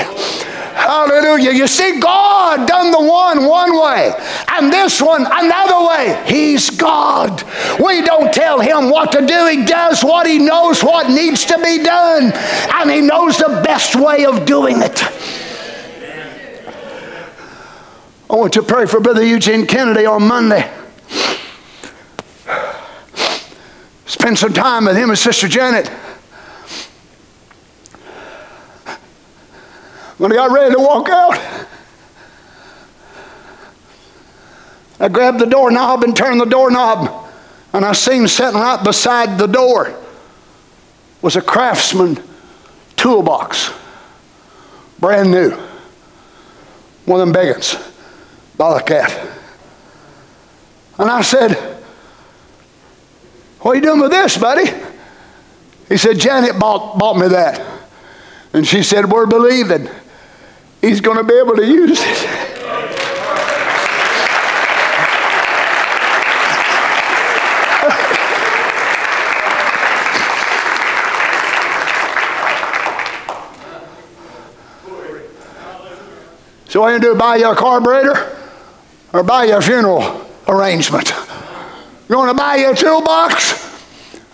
[0.76, 1.52] Hallelujah.
[1.52, 4.12] You see, God done the one one way
[4.48, 6.22] and this one another way.
[6.26, 7.42] He's God.
[7.82, 9.46] We don't tell him what to do.
[9.46, 12.30] He does what he knows what needs to be done.
[12.74, 15.02] And he knows the best way of doing it.
[18.28, 20.70] I want to pray for Brother Eugene Kennedy on Monday.
[24.04, 25.90] Spend some time with him and Sister Janet.
[30.18, 31.66] When I got ready to walk out,
[34.98, 37.28] I grabbed the doorknob and turned the doorknob,
[37.74, 39.94] and I seen sitting right beside the door
[41.20, 42.22] was a craftsman
[42.96, 43.70] toolbox,
[44.98, 45.50] brand new.
[47.04, 47.76] One of them beggars.
[48.58, 49.28] Like that.
[50.98, 51.52] And I said,
[53.60, 54.70] What are you doing with this, buddy?
[55.88, 57.60] He said, Janet bought, bought me that.
[58.54, 59.90] And she said, We're believing
[60.80, 62.52] he's going to be able to use it.
[76.76, 78.36] So what you do, buy you a carburetor
[79.14, 81.10] or buy you a funeral arrangement?
[82.06, 83.64] You want to buy you a toolbox?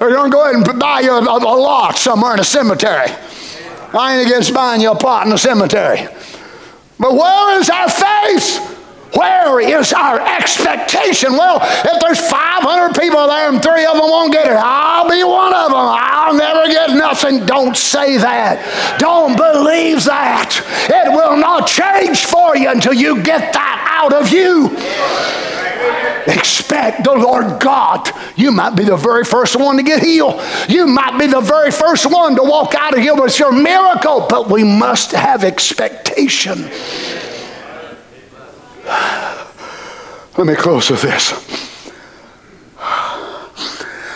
[0.01, 2.41] Or you want to go ahead and buy you a, a, a lot somewhere in
[2.41, 3.13] a cemetery?
[3.95, 6.09] I ain't against buying you a plot in a cemetery.
[7.03, 8.69] But where is our faith?
[9.17, 11.33] Where is our expectation?
[11.33, 15.25] Well, if there's 500 people there and three of them won't get it, I'll be
[15.25, 15.77] one of them.
[15.77, 17.45] I'll never get nothing.
[17.45, 18.99] Don't say that.
[19.01, 20.55] Don't believe that.
[20.89, 24.71] It will not change for you until you get that out of you.
[26.27, 28.11] Expect the Lord God.
[28.37, 30.41] You might be the very first one to get healed.
[30.69, 34.27] You might be the very first one to walk out of here with your miracle,
[34.29, 36.71] but we must have expectation.
[40.39, 41.33] Let me close with this.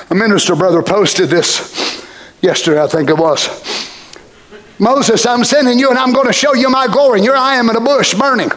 [0.09, 2.07] A minister brother posted this
[2.41, 3.49] yesterday, I think it was.
[4.79, 7.19] Moses, I'm sending you and I'm going to show you my glory.
[7.19, 8.51] And here I am in a bush burning.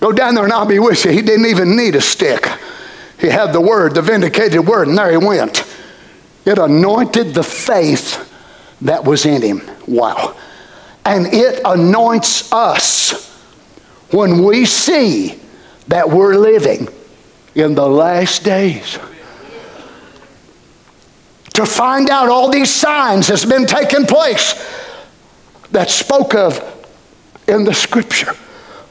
[0.00, 1.12] Go down there and I'll be with you.
[1.12, 2.48] He didn't even need a stick.
[3.18, 5.62] He had the word, the vindicated word, and there he went.
[6.46, 8.26] It anointed the faith
[8.80, 9.70] that was in him.
[9.86, 10.36] Wow.
[11.04, 13.28] And it anoints us
[14.10, 15.38] when we see
[15.88, 16.88] that we're living
[17.54, 18.98] in the last days.
[21.54, 24.54] To find out all these signs that's been taking place
[25.72, 26.58] that spoke of
[27.46, 28.34] in the scripture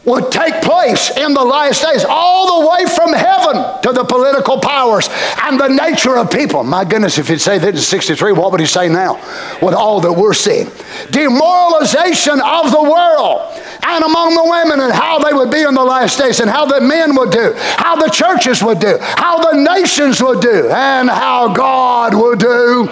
[0.10, 4.60] would take place in the last days, all the way from heaven to the political
[4.60, 5.08] powers
[5.44, 6.64] and the nature of people.
[6.64, 9.16] My goodness, if he'd say that in 63, what would he say now
[9.62, 10.70] with all that we're seeing?
[11.12, 15.84] Demoralization of the world and among the women, and how they would be in the
[15.84, 19.58] last days, and how the men would do, how the churches would do, how the
[19.58, 22.90] nations would do, and how God would do.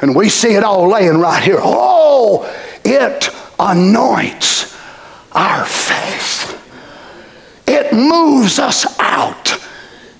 [0.00, 1.58] And we see it all laying right here.
[1.60, 2.50] Oh,
[2.84, 3.28] it
[3.58, 4.77] anoints
[5.32, 6.54] our faith.
[7.66, 9.58] It moves us out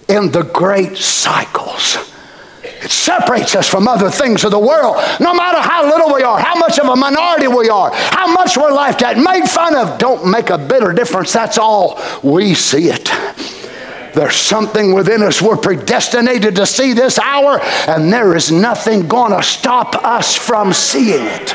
[0.08, 1.96] in the great cycles.
[2.62, 4.96] It separates us from other things of the world.
[5.20, 8.56] No matter how little we are, how much of a minority we are, how much
[8.56, 11.32] we're laughed at, made fun of, don't make a bit of difference.
[11.32, 12.00] That's all.
[12.22, 13.10] We see it.
[14.14, 15.40] There's something within us.
[15.42, 20.72] We're predestinated to see this hour, and there is nothing going to stop us from
[20.72, 21.54] seeing it.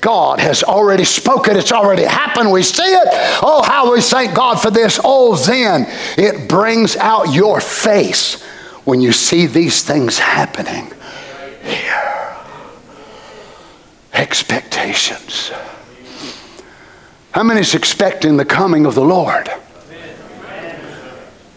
[0.00, 1.56] God has already spoken.
[1.56, 2.50] It's already happened.
[2.50, 3.08] We see it.
[3.42, 5.00] Oh, how we thank God for this.
[5.02, 5.86] Oh, then
[6.16, 8.42] it brings out your face
[8.84, 10.92] when you see these things happening
[11.62, 12.36] here.
[14.12, 15.50] Expectations.
[17.32, 19.50] How many is expecting the coming of the Lord?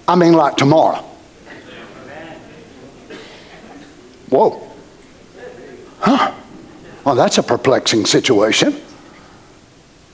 [0.08, 1.06] I mean, like tomorrow.
[4.30, 4.68] Whoa.
[6.00, 6.34] Huh?
[7.04, 8.80] Well, that's a perplexing situation.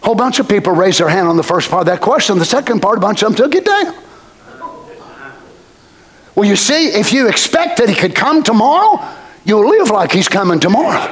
[0.01, 2.39] Whole bunch of people raised their hand on the first part of that question.
[2.39, 3.93] The second part, a bunch of them took it down.
[6.35, 9.03] Well, you see, if you expect that he could come tomorrow,
[9.43, 11.07] you'll live like he's coming tomorrow.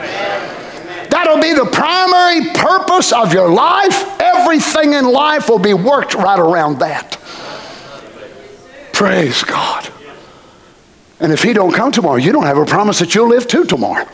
[1.09, 4.21] That'll be the primary purpose of your life.
[4.21, 7.17] Everything in life will be worked right around that.
[8.93, 9.91] Praise God.
[11.19, 13.65] And if he don't come tomorrow, you don't have a promise that you'll live to
[13.65, 14.05] tomorrow.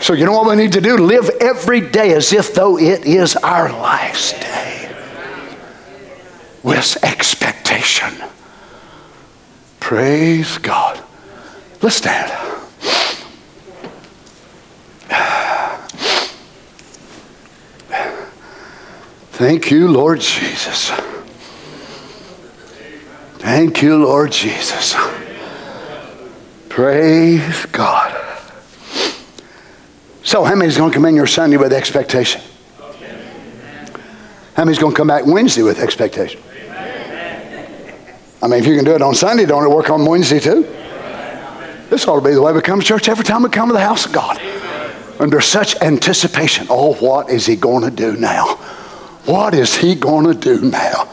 [0.00, 0.96] So, you know what we need to do?
[0.96, 4.96] Live every day as if though it is our last day
[6.62, 8.14] with expectation.
[9.78, 11.02] Praise God.
[11.82, 12.30] Let's stand.
[19.32, 20.90] Thank you, Lord Jesus.
[23.38, 24.94] Thank you, Lord Jesus.
[26.68, 28.29] Praise God.
[30.30, 32.40] So, how many's going to come in your Sunday with expectation?
[34.54, 36.40] How many's going to come back Wednesday with expectation?
[38.40, 40.62] I mean, if you can do it on Sunday, don't it work on Wednesday too?
[41.90, 43.72] This ought to be the way we come to church every time we come to
[43.72, 44.40] the house of God.
[45.18, 46.68] Under such anticipation.
[46.70, 48.54] Oh, what is he going to do now?
[49.24, 51.06] What is he going to do now?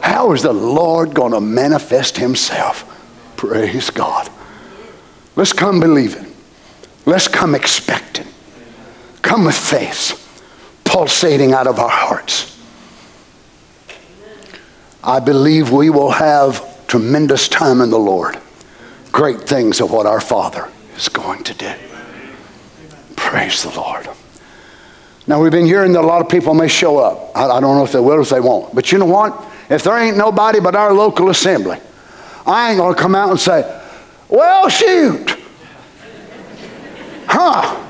[0.00, 2.86] How is the Lord going to manifest himself?
[3.36, 4.30] Praise God.
[5.34, 6.32] Let's come believing.
[7.04, 8.28] Let's come expecting.
[9.22, 10.16] Come with faith
[10.84, 12.58] pulsating out of our hearts.
[15.02, 18.38] I believe we will have tremendous time in the Lord.
[19.12, 21.72] Great things of what our Father is going to do.
[23.16, 24.08] Praise the Lord.
[25.26, 27.30] Now, we've been hearing that a lot of people may show up.
[27.36, 28.74] I, I don't know if they will or if they won't.
[28.74, 29.46] But you know what?
[29.68, 31.78] If there ain't nobody but our local assembly,
[32.44, 33.80] I ain't going to come out and say,
[34.28, 35.36] well, shoot.
[37.26, 37.86] Huh.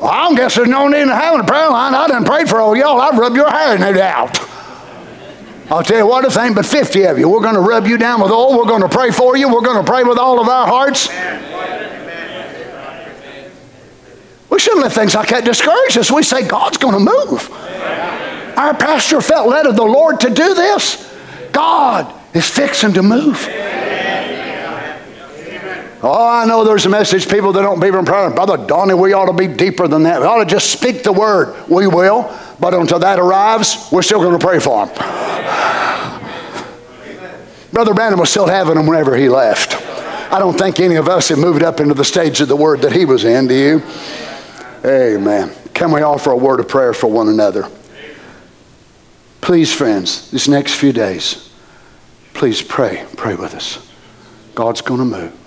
[0.00, 1.94] Well, I don't guess there's no need in having a prayer line.
[1.94, 3.00] I done prayed for all y'all.
[3.00, 4.38] I've rubbed your hair, no doubt.
[5.70, 7.98] I'll tell you what, if ain't but 50 of you, we're going to rub you
[7.98, 8.56] down with oil.
[8.56, 9.52] We're going to pray for you.
[9.52, 11.08] We're going to pray with all of our hearts.
[14.48, 16.10] We shouldn't let things like that discourage us.
[16.10, 17.50] We say, God's going to move.
[18.56, 21.02] Our pastor felt led of the Lord to do this.
[21.52, 23.48] God is fixing to move.
[26.08, 28.30] Oh, I know there's a message people that don't believe in prayer.
[28.30, 30.20] Brother Donnie, we ought to be deeper than that.
[30.20, 31.68] We ought to just speak the word.
[31.68, 32.32] We will.
[32.60, 34.94] But until that arrives, we're still going to pray for him.
[37.72, 39.74] Brother Branham was still having them whenever he left.
[40.32, 42.82] I don't think any of us have moved up into the stage of the word
[42.82, 43.82] that he was in, do you?
[44.84, 45.50] Amen.
[45.74, 47.68] Can we offer a word of prayer for one another?
[49.40, 51.52] Please, friends, these next few days,
[52.32, 53.04] please pray.
[53.16, 53.84] Pray with us.
[54.54, 55.45] God's going to move.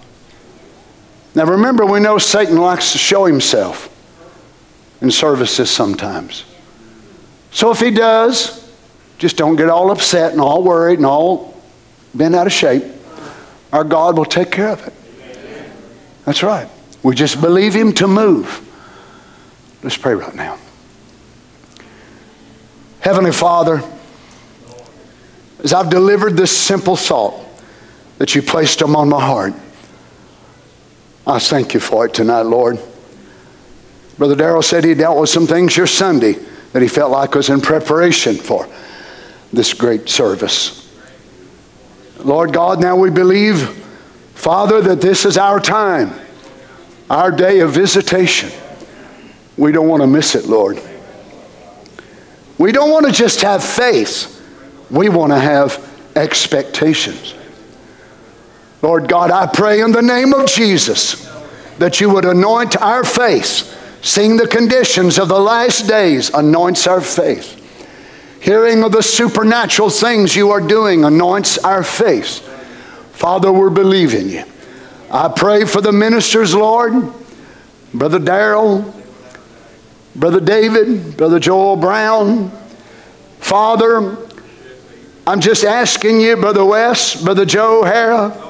[1.35, 3.95] Now remember, we know Satan likes to show himself
[5.01, 6.45] in services sometimes.
[7.51, 8.69] So if he does,
[9.17, 11.61] just don't get all upset and all worried and all
[12.13, 12.83] bent out of shape.
[13.71, 14.93] Our God will take care of it.
[16.25, 16.69] That's right.
[17.03, 18.65] We just believe him to move.
[19.83, 20.57] Let's pray right now.
[22.99, 23.81] Heavenly Father,
[25.63, 27.45] as I've delivered this simple thought
[28.17, 29.53] that you placed on my heart,
[31.29, 32.79] I thank you for it tonight, Lord.
[34.17, 36.33] Brother Darrell said he dealt with some things your Sunday
[36.73, 38.67] that he felt like was in preparation for
[39.53, 40.91] this great service.
[42.17, 43.69] Lord God, now we believe,
[44.33, 46.11] Father, that this is our time,
[47.11, 48.49] our day of visitation.
[49.55, 50.81] We don't want to miss it, Lord.
[52.57, 54.43] We don't want to just have faith,
[54.89, 55.77] we want to have
[56.15, 57.35] expectations.
[58.81, 61.25] Lord God, I pray in the name of Jesus
[61.79, 63.75] that you would anoint our faith.
[64.01, 67.57] Seeing the conditions of the last days anoints our faith.
[68.41, 72.39] Hearing of the supernatural things you are doing anoints our faith.
[73.11, 74.45] Father, we're believing you.
[75.11, 76.93] I pray for the ministers, Lord,
[77.93, 78.95] Brother Darrell,
[80.15, 82.49] Brother David, Brother Joel Brown.
[83.39, 84.17] Father,
[85.27, 88.48] I'm just asking you, Brother West, Brother Joe Hara,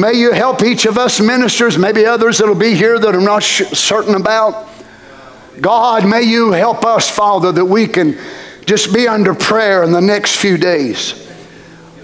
[0.00, 3.42] May you help each of us ministers, maybe others that'll be here that I'm not
[3.42, 4.66] certain about.
[5.60, 8.18] God, may you help us, Father, that we can
[8.64, 11.30] just be under prayer in the next few days.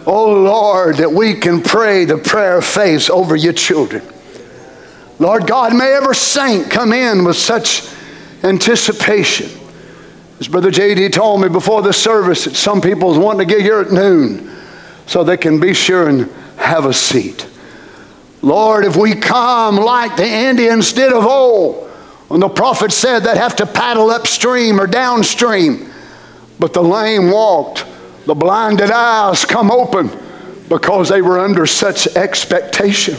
[0.05, 4.07] Oh Lord, that we can pray the prayer of faith over your children.
[5.18, 7.88] Lord God, may every saint come in with such
[8.42, 9.49] anticipation.
[10.38, 11.09] As Brother J.D.
[11.09, 14.55] told me before the service, that some people want to get here at noon
[15.07, 17.47] so they can be sure and have a seat.
[18.47, 21.88] Lord, if we come like the Indians did of old,
[22.28, 25.90] when the prophet said they'd have to paddle upstream or downstream,
[26.61, 27.84] but the lame walked,
[28.24, 30.12] the blinded eyes come open
[30.68, 33.16] because they were under such expectation.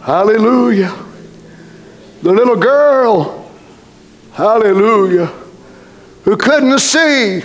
[0.00, 0.92] Hallelujah.
[2.22, 3.48] The little girl,
[4.32, 5.26] hallelujah,
[6.24, 7.44] who couldn't see,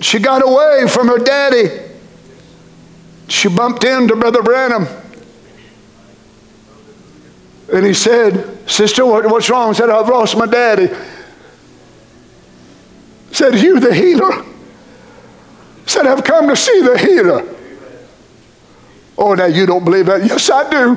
[0.00, 1.87] she got away from her daddy
[3.28, 4.86] she bumped into Brother Branham.
[7.72, 9.74] And he said, Sister, what, what's wrong?
[9.74, 10.88] Said, I've lost my daddy.
[13.30, 14.44] Said, You the healer?
[15.86, 17.54] Said, I've come to see the healer.
[19.18, 20.24] Oh, now you don't believe that?
[20.24, 20.94] Yes, I do.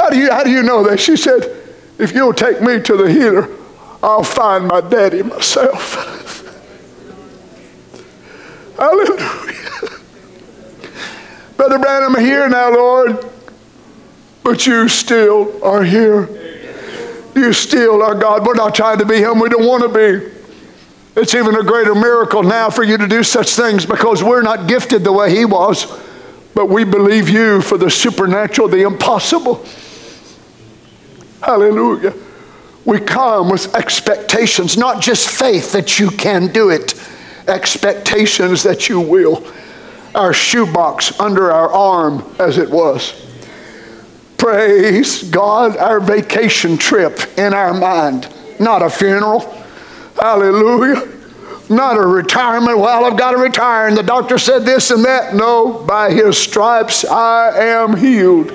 [0.00, 0.98] How do you, how do you know that?
[0.98, 1.44] She said,
[1.98, 3.48] If you'll take me to the healer,
[4.02, 6.40] I'll find my daddy myself.
[8.76, 9.91] Hallelujah.
[11.56, 13.26] Brother Branham, I'm here now, Lord,
[14.42, 16.28] but you still are here.
[17.34, 18.46] You still are God.
[18.46, 20.30] We're not trying to be Him, we don't want to be.
[21.14, 24.66] It's even a greater miracle now for you to do such things because we're not
[24.66, 25.86] gifted the way He was,
[26.54, 29.64] but we believe you for the supernatural, the impossible.
[31.42, 32.14] Hallelujah.
[32.84, 36.94] We come with expectations, not just faith that you can do it,
[37.46, 39.44] expectations that you will
[40.14, 43.26] our shoebox under our arm as it was.
[44.36, 49.40] Praise God, our vacation trip in our mind, not a funeral.
[50.20, 51.08] Hallelujah.
[51.68, 52.78] not a retirement.
[52.78, 55.34] Well, I've got to retire, and the doctor said this and that.
[55.34, 58.50] No, by his stripes I am healed.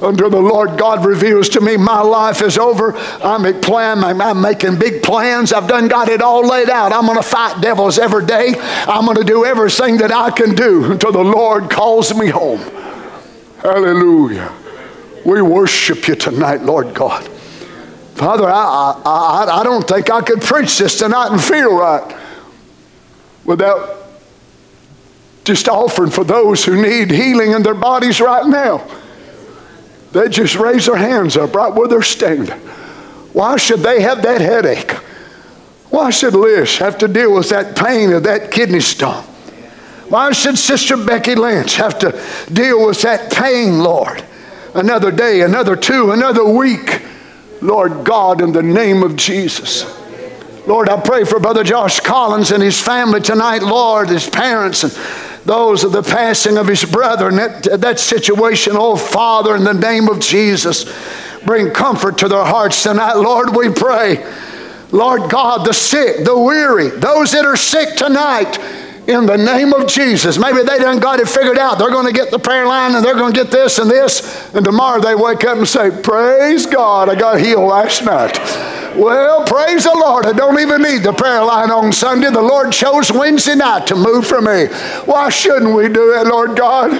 [0.00, 4.78] Until the Lord God reveals to me my life is over, I'm, plan, I'm making
[4.78, 5.52] big plans.
[5.52, 6.92] I've done got it all laid out.
[6.92, 8.54] I'm going to fight devils every day.
[8.58, 12.60] I'm going to do everything that I can do until the Lord calls me home.
[13.60, 14.52] Hallelujah.
[15.24, 17.26] We worship you tonight, Lord God.
[18.14, 22.16] Father, I, I, I don't think I could preach this tonight and feel right
[23.44, 23.96] without
[25.44, 28.86] just offering for those who need healing in their bodies right now.
[30.12, 32.58] They just raise their hands up right where they're standing.
[33.32, 34.92] Why should they have that headache?
[35.90, 39.24] Why should Liz have to deal with that pain of that kidney stone?
[40.08, 42.20] Why should Sister Becky Lynch have to
[42.52, 44.24] deal with that pain, Lord?
[44.74, 47.02] Another day, another two, another week.
[47.60, 49.84] Lord God, in the name of Jesus.
[50.66, 54.92] Lord, I pray for Brother Josh Collins and his family tonight, Lord, his parents and
[55.48, 58.74] those of the passing of his brethren, that, that situation.
[58.76, 60.84] Oh, Father, in the name of Jesus,
[61.44, 63.14] bring comfort to their hearts tonight.
[63.14, 64.24] Lord, we pray.
[64.92, 68.58] Lord God, the sick, the weary, those that are sick tonight,
[69.08, 70.38] in the name of Jesus.
[70.38, 71.78] Maybe they done got it figured out.
[71.78, 74.54] They're going to get the prayer line and they're going to get this and this.
[74.54, 78.38] And tomorrow they wake up and say, Praise God, I got healed last night.
[78.94, 80.26] Well, praise the Lord.
[80.26, 82.30] I don't even need the prayer line on Sunday.
[82.30, 84.66] The Lord chose Wednesday night to move for me.
[85.06, 86.90] Why shouldn't we do it, Lord God?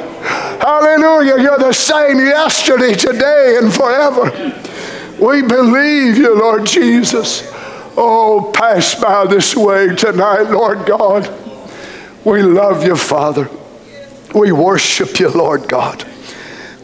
[0.62, 1.42] Hallelujah.
[1.42, 4.30] You're the same yesterday, today, and forever.
[5.20, 7.52] We believe you, Lord Jesus.
[7.98, 11.47] Oh, pass by this way tonight, Lord God.
[12.28, 13.48] We love you, Father.
[14.34, 16.06] We worship you, Lord God.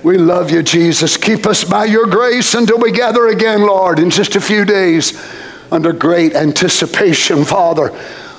[0.03, 1.18] We love you, Jesus.
[1.18, 5.22] Keep us by your grace until we gather again, Lord, in just a few days
[5.70, 7.90] under great anticipation, Father,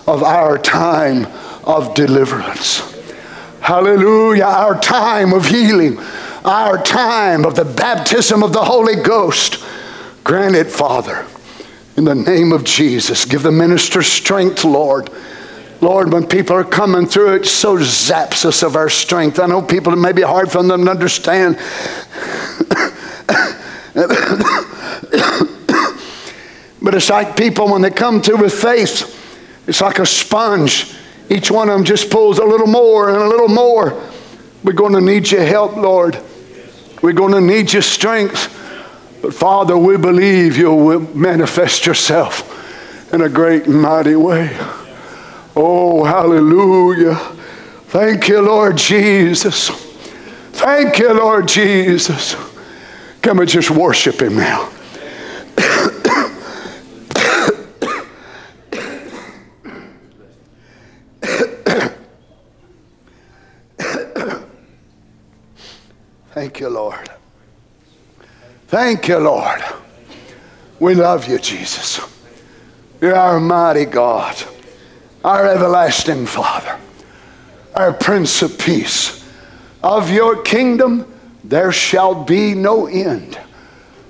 [0.07, 1.27] of our time
[1.63, 2.79] of deliverance.
[3.59, 4.45] Hallelujah.
[4.45, 5.99] Our time of healing,
[6.43, 9.63] our time of the baptism of the Holy Ghost.
[10.23, 11.27] Grant it, Father,
[11.97, 13.25] in the name of Jesus.
[13.25, 15.11] Give the minister strength, Lord.
[15.81, 19.39] Lord, when people are coming through, it so zaps us of our strength.
[19.39, 21.55] I know people, it may be hard for them to understand.
[26.81, 29.11] but it's like people, when they come through with faith,
[29.67, 30.93] it's like a sponge.
[31.29, 34.01] Each one of them just pulls a little more and a little more.
[34.63, 36.17] We're going to need your help, Lord.
[37.01, 38.51] We're going to need your strength.
[39.21, 42.53] But Father, we believe you will manifest yourself
[43.13, 44.57] in a great and mighty way.
[45.55, 47.15] Oh, hallelujah.
[47.87, 49.69] Thank you, Lord Jesus.
[50.51, 52.35] Thank you, Lord Jesus.
[53.21, 54.69] Come and just worship Him now.
[66.33, 67.09] Thank you, Lord.
[68.67, 69.63] Thank you, Lord.
[70.81, 72.01] We love you, Jesus.
[72.99, 74.35] You're our mighty God
[75.25, 76.79] our everlasting Father,
[77.73, 79.27] our Prince of Peace.
[79.81, 81.11] Of your kingdom
[81.43, 83.39] there shall be no end.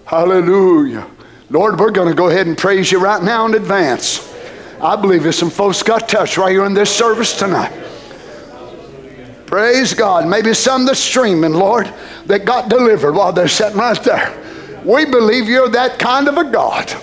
[0.03, 1.07] Hallelujah.
[1.49, 4.29] Lord, we're going to go ahead and praise you right now in advance.
[4.81, 7.71] I believe there's some folks got touched right here in this service tonight.
[9.45, 10.27] Praise God.
[10.27, 11.93] Maybe some that's streaming, Lord,
[12.25, 14.37] that got delivered while they're sitting right there.
[14.83, 16.93] We believe you're that kind of a God.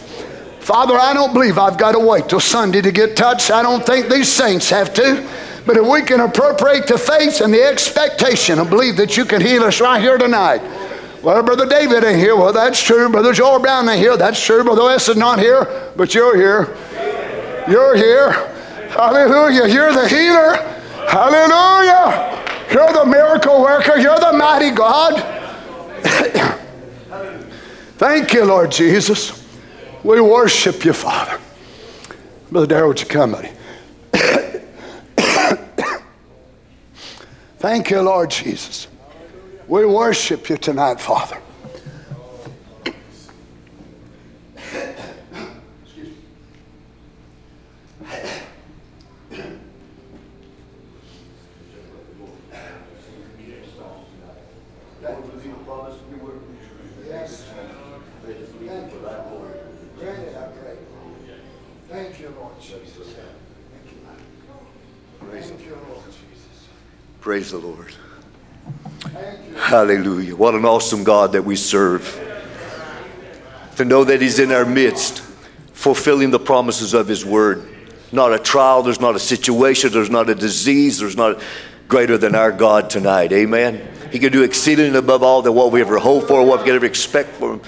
[0.73, 3.51] Father, I don't believe I've got to wait till Sunday to get touched.
[3.51, 5.29] I don't think these saints have to.
[5.67, 9.43] But if we can appropriate the faith and the expectation and believe that you can
[9.43, 10.63] heal us right here tonight.
[11.23, 12.35] Well, Brother David ain't here.
[12.37, 13.11] Well, that's true.
[13.11, 14.17] Brother Joel Brown ain't here.
[14.17, 14.65] That's true.
[14.65, 15.93] Brother West is not here.
[15.95, 16.75] But you're here.
[17.69, 18.33] You're here.
[18.93, 19.69] Hallelujah.
[19.69, 20.55] You're the healer.
[21.07, 22.43] Hallelujah.
[22.73, 23.99] You're the miracle worker.
[23.99, 25.21] You're the mighty God.
[27.99, 29.42] Thank you, Lord Jesus.
[30.05, 31.41] We worship you, Father.
[32.51, 33.51] Brother Darrell, would you come, buddy?
[37.59, 38.89] Thank you, Lord Jesus.
[39.69, 41.39] We worship you tonight, Father.
[67.23, 67.95] Praise the Lord.
[69.57, 70.35] Hallelujah.
[70.35, 72.19] What an awesome God that we serve.
[73.77, 75.21] To know that He's in our midst,
[75.73, 77.69] fulfilling the promises of His word.
[78.11, 81.41] not a trial, there's not a situation, there's not a disease, there's not
[81.87, 83.33] greater than our God tonight.
[83.33, 83.89] Amen.
[84.11, 86.75] He can do exceeding above all that what we ever hope for, what we can
[86.75, 87.61] ever expect for him.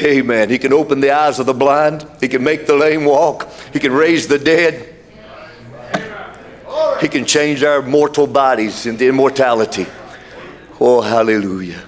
[0.00, 0.50] Amen.
[0.50, 2.04] He can open the eyes of the blind.
[2.20, 3.48] He can make the lame walk.
[3.72, 4.95] He can raise the dead.
[7.00, 9.86] He can change our mortal bodies into immortality.
[10.80, 11.82] Oh, hallelujah.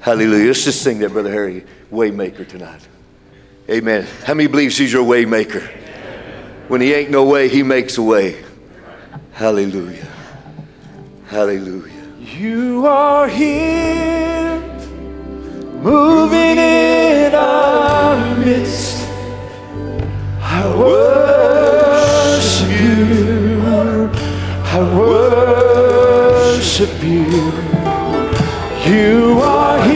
[0.00, 0.46] Hallelujah.
[0.46, 2.86] Let's just sing that, Brother Harry, Waymaker tonight.
[3.68, 4.06] Amen.
[4.24, 5.62] How many believes he's your waymaker?
[6.68, 8.42] When he ain't no way, he makes a way.
[9.32, 10.06] Hallelujah.
[11.26, 11.92] Hallelujah.
[12.18, 14.60] You are here,
[15.82, 19.06] moving in our midst.
[20.40, 21.89] I worship
[28.88, 29.38] you.
[29.42, 29.89] Are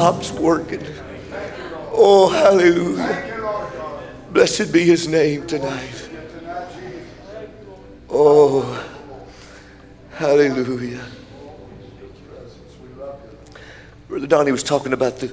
[0.00, 0.82] stops working.
[1.92, 3.76] Oh, hallelujah.
[4.32, 6.08] Blessed be His name tonight.
[8.08, 8.82] Oh,
[10.12, 11.04] hallelujah.
[14.08, 15.30] Brother Donnie was talking about the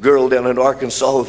[0.00, 1.26] girl down in Arkansas.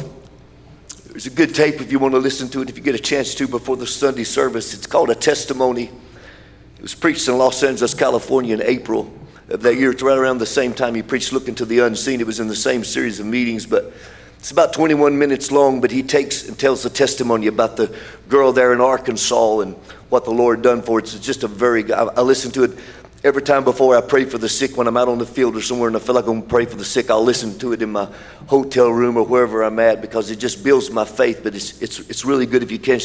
[1.06, 2.98] There's a good tape if you want to listen to it, if you get a
[2.98, 4.74] chance to before the Sunday service.
[4.74, 5.84] It's called A Testimony.
[5.84, 9.21] It was preached in Los Angeles, California in April
[9.52, 9.90] of that year.
[9.90, 12.20] It's right around the same time he preached Look into the Unseen.
[12.20, 13.92] It was in the same series of meetings, but
[14.38, 17.96] it's about 21 minutes long, but he takes and tells the testimony about the
[18.28, 19.74] girl there in Arkansas and
[20.08, 21.14] what the Lord done for it.
[21.14, 22.78] It's just a very, I, I listen to it
[23.24, 25.60] Every time before I pray for the sick, when I'm out on the field or
[25.60, 27.72] somewhere and I feel like I'm going to pray for the sick, I'll listen to
[27.72, 28.08] it in my
[28.48, 31.38] hotel room or wherever I'm at because it just builds my faith.
[31.44, 32.98] But it's, it's, it's really good if you can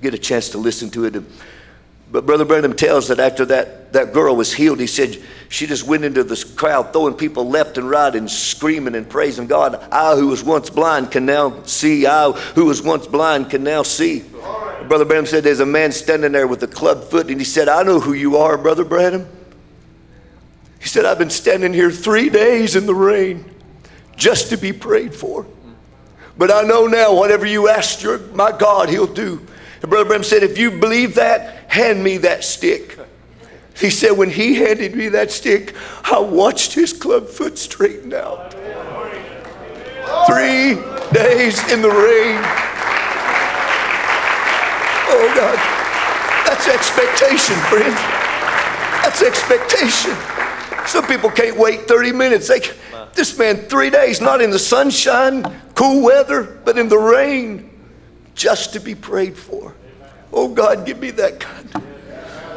[0.00, 1.16] get a chance to listen to it.
[2.14, 5.84] But Brother Branham tells that after that, that girl was healed, he said she just
[5.84, 9.74] went into this crowd throwing people left and right and screaming and praising God.
[9.90, 12.06] I, who was once blind, can now see.
[12.06, 14.22] I, who was once blind, can now see.
[14.86, 17.68] Brother Branham said there's a man standing there with a club foot, and he said,
[17.68, 19.26] I know who you are, Brother Branham.
[20.78, 23.44] He said, I've been standing here three days in the rain
[24.14, 25.48] just to be prayed for.
[26.38, 29.44] But I know now, whatever you ask your, my God, He'll do.
[29.84, 32.98] And Brother Branham said, If you believe that, hand me that stick.
[33.76, 35.74] He said, When he handed me that stick,
[36.04, 38.52] I watched his club foot straighten out.
[40.26, 40.76] Three
[41.12, 42.40] days in the rain.
[45.12, 45.58] Oh, God.
[46.48, 47.94] That's expectation, friend.
[49.04, 50.16] That's expectation.
[50.86, 52.48] Some people can't wait 30 minutes.
[52.48, 52.60] They,
[53.12, 55.44] this man, three days, not in the sunshine,
[55.74, 57.73] cool weather, but in the rain,
[58.34, 59.74] just to be prayed for.
[60.32, 61.70] Oh God, give me that kind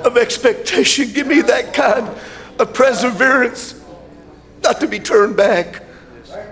[0.03, 1.11] of expectation.
[1.11, 2.09] Give me that kind
[2.59, 3.83] of perseverance,
[4.63, 5.83] not to be turned back.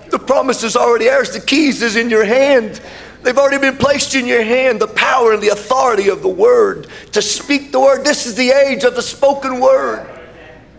[0.09, 1.31] The promise is already ours.
[1.31, 2.79] The keys is in your hand.
[3.23, 4.79] They've already been placed in your hand.
[4.79, 8.05] The power and the authority of the word to speak the word.
[8.05, 10.07] This is the age of the spoken word.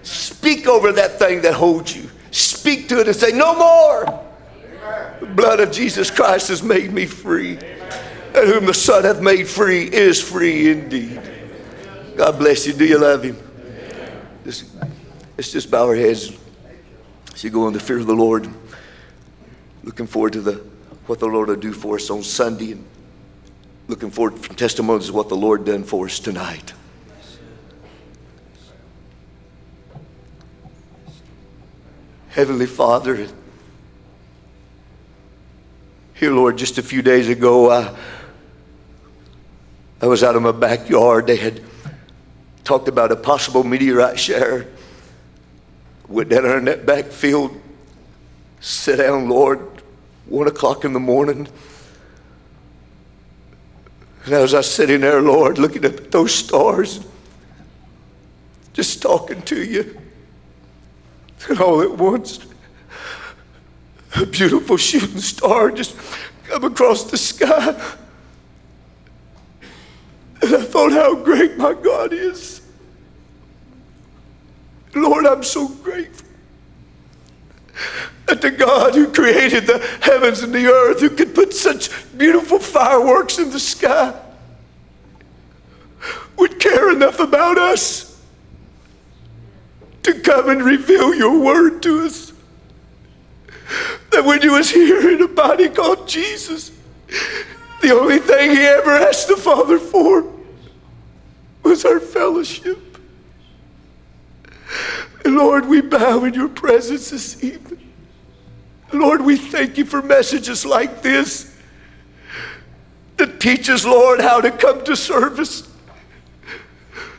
[0.05, 2.09] Speak over that thing that holds you.
[2.31, 4.23] Speak to it and say, No more.
[5.19, 7.59] The blood of Jesus Christ has made me free.
[8.37, 11.21] And whom the Son hath made free is free indeed.
[12.17, 12.75] God bless you.
[12.75, 13.37] Do you love him?
[14.45, 16.33] Let's just bow our heads
[17.33, 18.49] as you go in the fear of the Lord.
[19.83, 20.53] Looking forward to the,
[21.07, 22.85] what the Lord will do for us on Sunday and
[23.89, 26.73] looking forward from testimonies of what the Lord done for us tonight.
[32.29, 33.29] Heavenly Father,
[36.15, 37.97] here, Lord, just a few days ago, I,
[40.01, 41.27] I was out in my backyard.
[41.27, 41.63] They had
[42.65, 44.67] talked about a possible meteorite shower.
[46.09, 47.61] Went down in that back field,
[48.61, 49.61] sat down, Lord,
[50.27, 51.49] one o'clock in the morning.
[54.25, 57.01] And as I was sitting there, Lord, looking at those stars,
[58.73, 59.99] just talking to you,
[61.49, 62.41] and all at once,
[64.17, 65.97] a beautiful shooting star just
[66.45, 67.97] come across the sky.
[70.43, 72.61] And I thought how great my God is.
[74.95, 76.27] Lord, I'm so grateful
[78.27, 82.59] that the God who created the heavens and the earth, who could put such beautiful
[82.59, 84.19] fireworks in the sky,
[86.37, 88.21] would care enough about us
[90.03, 92.33] to come and reveal your word to us.
[94.13, 96.71] That when you was here in a body called Jesus,
[97.81, 100.33] the only thing he ever asked the Father for
[101.63, 102.79] was our fellowship.
[105.25, 107.93] Lord, we bow in your presence this evening.
[108.93, 111.55] Lord, we thank you for messages like this
[113.17, 115.69] that teach us, Lord, how to come to service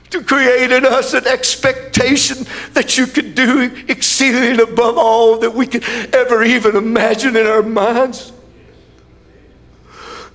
[0.09, 5.67] to create in us an expectation that you could do exceeding above all that we
[5.67, 8.31] could ever even imagine in our minds.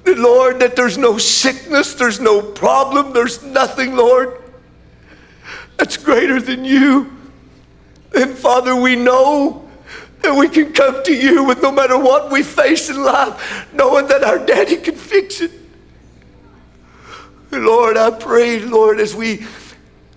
[0.04, 4.36] Lord, that there's no sickness, there's no problem, there's nothing, Lord,
[5.76, 7.16] that's greater than you.
[8.14, 9.68] And Father, we know
[10.22, 14.06] that we can come to you with no matter what we face in life, knowing
[14.08, 15.52] that our daddy can fix it.
[17.50, 19.44] Lord, I pray, Lord, as we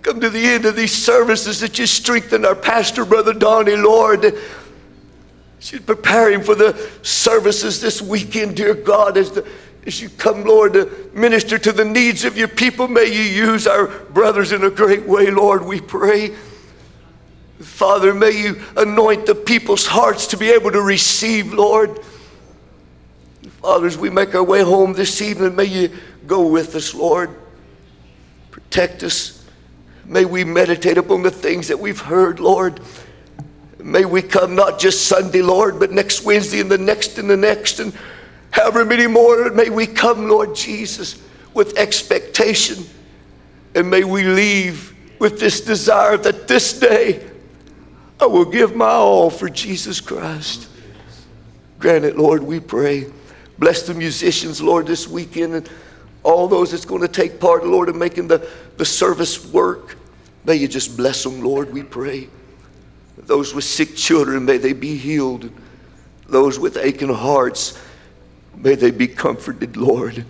[0.02, 4.34] come to the end of these services that you strengthen our pastor, Brother Donnie, Lord.
[5.58, 9.46] She's preparing for the services this weekend, dear God, as the
[9.86, 13.68] As you come, Lord, to minister to the needs of your people, may you use
[13.68, 16.34] our brothers in a great way, Lord, we pray.
[17.60, 22.00] Father, may you anoint the people's hearts to be able to receive, Lord.
[23.62, 25.96] Father, as we make our way home this evening, may you
[26.26, 27.30] go with us, Lord.
[28.50, 29.44] Protect us.
[30.04, 32.80] May we meditate upon the things that we've heard, Lord.
[33.78, 37.36] May we come not just Sunday, Lord, but next Wednesday and the next and the
[37.36, 37.96] next and
[38.56, 39.50] however many more.
[39.50, 41.22] May we come, Lord Jesus,
[41.54, 42.84] with expectation.
[43.74, 47.28] And may we leave with this desire that this day
[48.20, 50.68] I will give my all for Jesus Christ.
[51.78, 53.06] Grant it, Lord, we pray.
[53.58, 55.68] Bless the musicians, Lord, this weekend and
[56.22, 59.96] all those that's going to take part, Lord, in making the, the service work.
[60.44, 62.28] May you just bless them, Lord, we pray.
[63.18, 65.50] Those with sick children, may they be healed.
[66.28, 67.78] Those with aching hearts,
[68.56, 70.24] may they be comforted, Lord.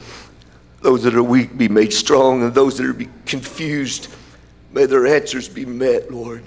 [0.83, 4.09] Those that are weak be made strong, and those that are confused,
[4.73, 6.45] may their answers be met, Lord.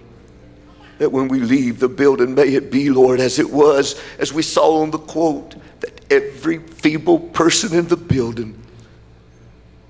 [1.00, 4.42] That when we leave the building, may it be, Lord, as it was, as we
[4.42, 8.62] saw on the quote, that every feeble person in the building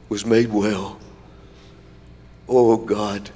[0.08, 1.00] was made well.
[2.48, 3.30] Oh, God.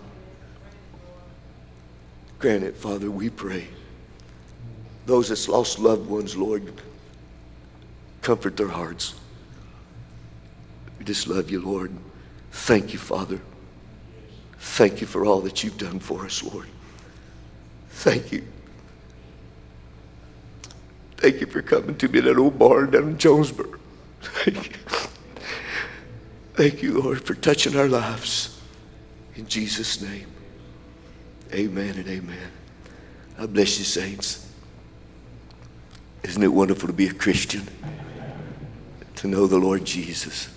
[2.40, 3.68] Grant it, Father, we pray.
[5.06, 6.72] Those that's lost loved ones, Lord,
[8.24, 9.14] comfort their hearts.
[10.98, 11.92] We just love you, Lord.
[12.52, 13.42] Thank you, Father.
[14.58, 16.68] Thank you for all that you've done for us, Lord.
[17.90, 18.44] Thank you.
[21.18, 23.80] Thank you for coming to me in that old barn down in Jonesboro.
[24.22, 24.78] Thank you.
[26.54, 28.62] Thank you, Lord, for touching our lives.
[29.36, 30.28] In Jesus' name.
[31.54, 32.52] Amen and amen.
[33.38, 34.50] I bless you, saints.
[36.24, 37.68] Isn't it wonderful to be a Christian?
[39.24, 40.50] To know the Lord Jesus.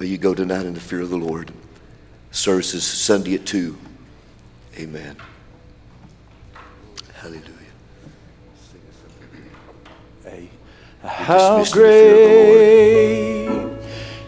[0.00, 1.52] May you go tonight in the fear of the Lord.
[2.32, 3.78] Services Sunday at 2.
[4.78, 5.16] Amen.
[7.14, 7.44] Hallelujah.
[11.04, 12.18] How Dismiss the fear of
[13.64, 13.78] the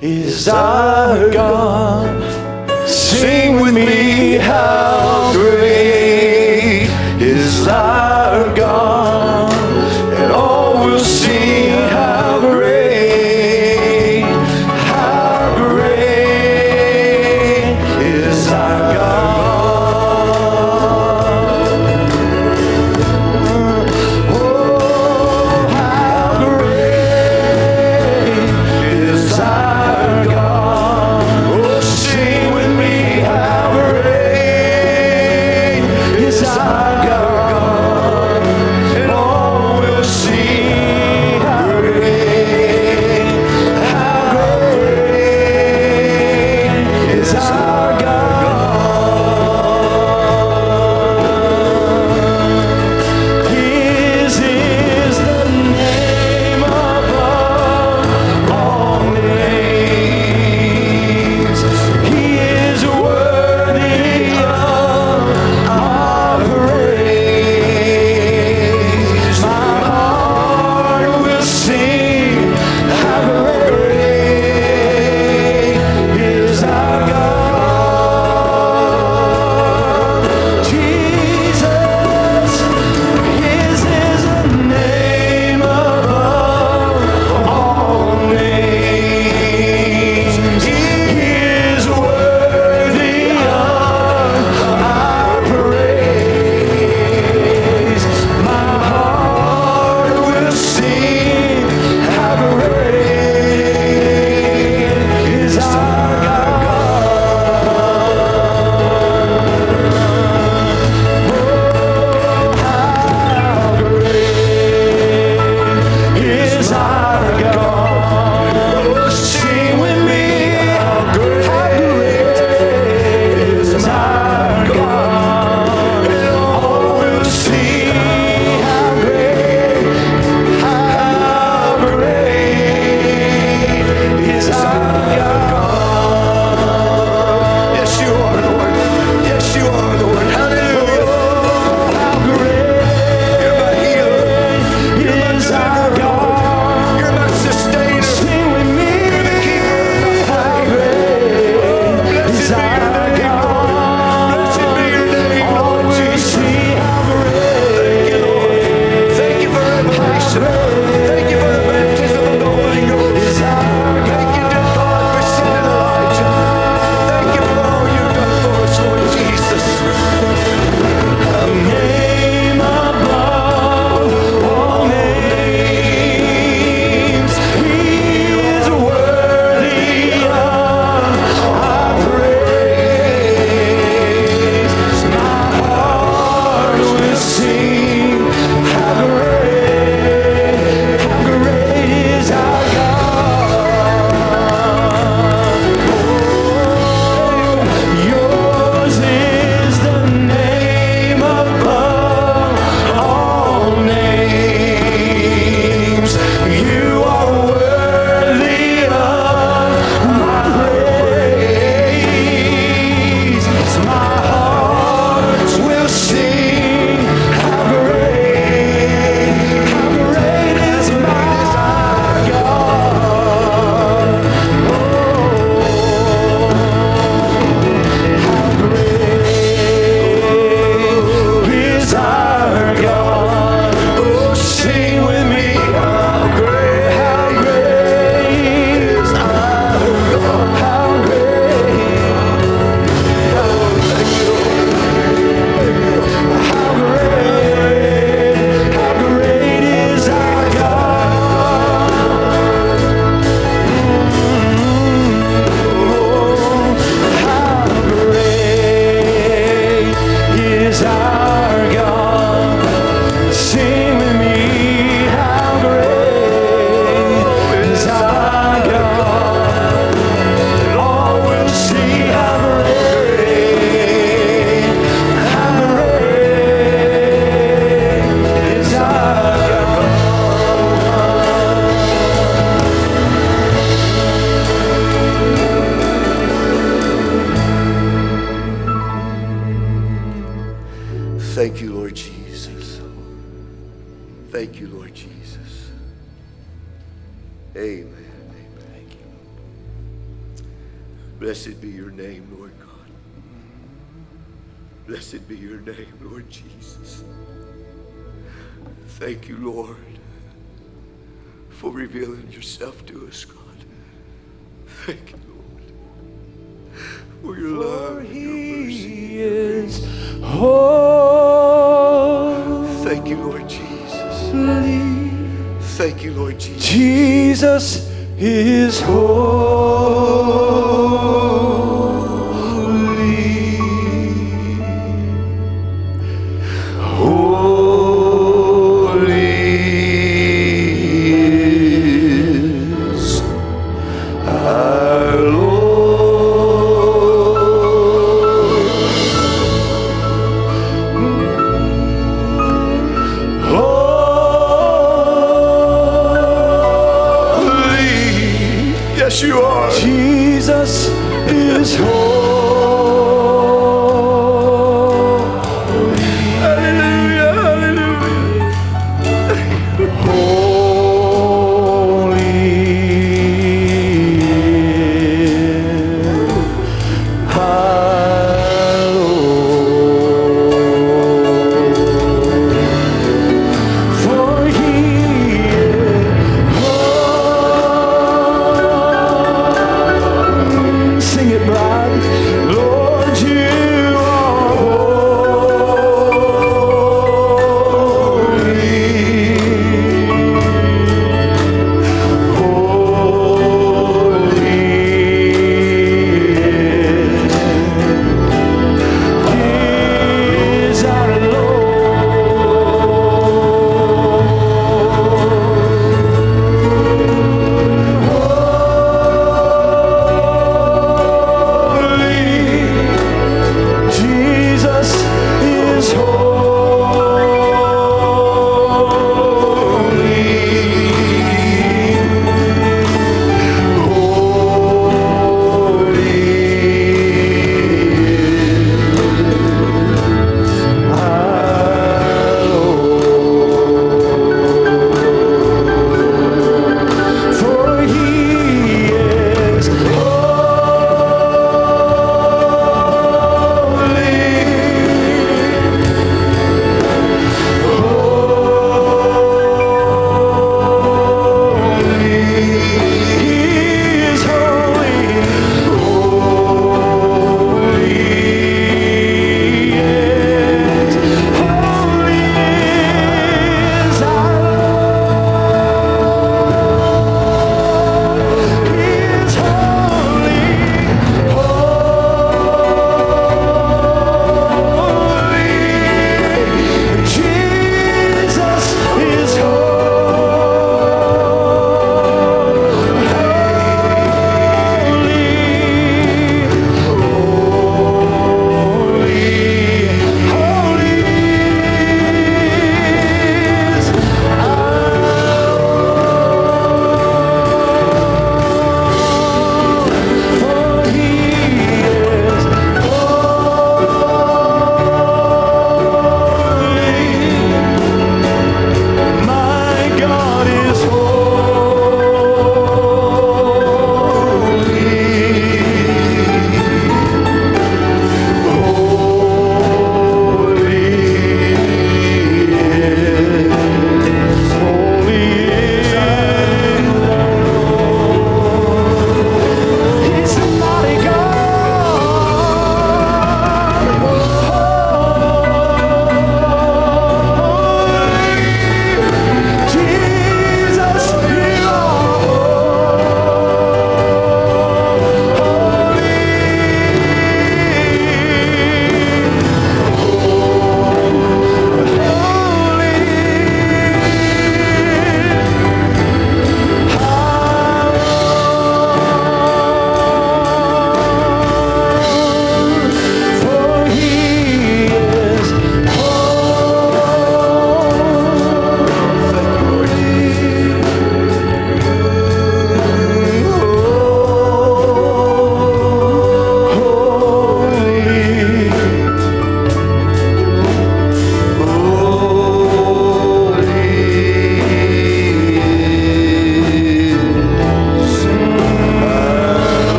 [0.00, 2.88] great is our God.
[2.88, 6.86] Sing with me, how great
[7.20, 8.01] is our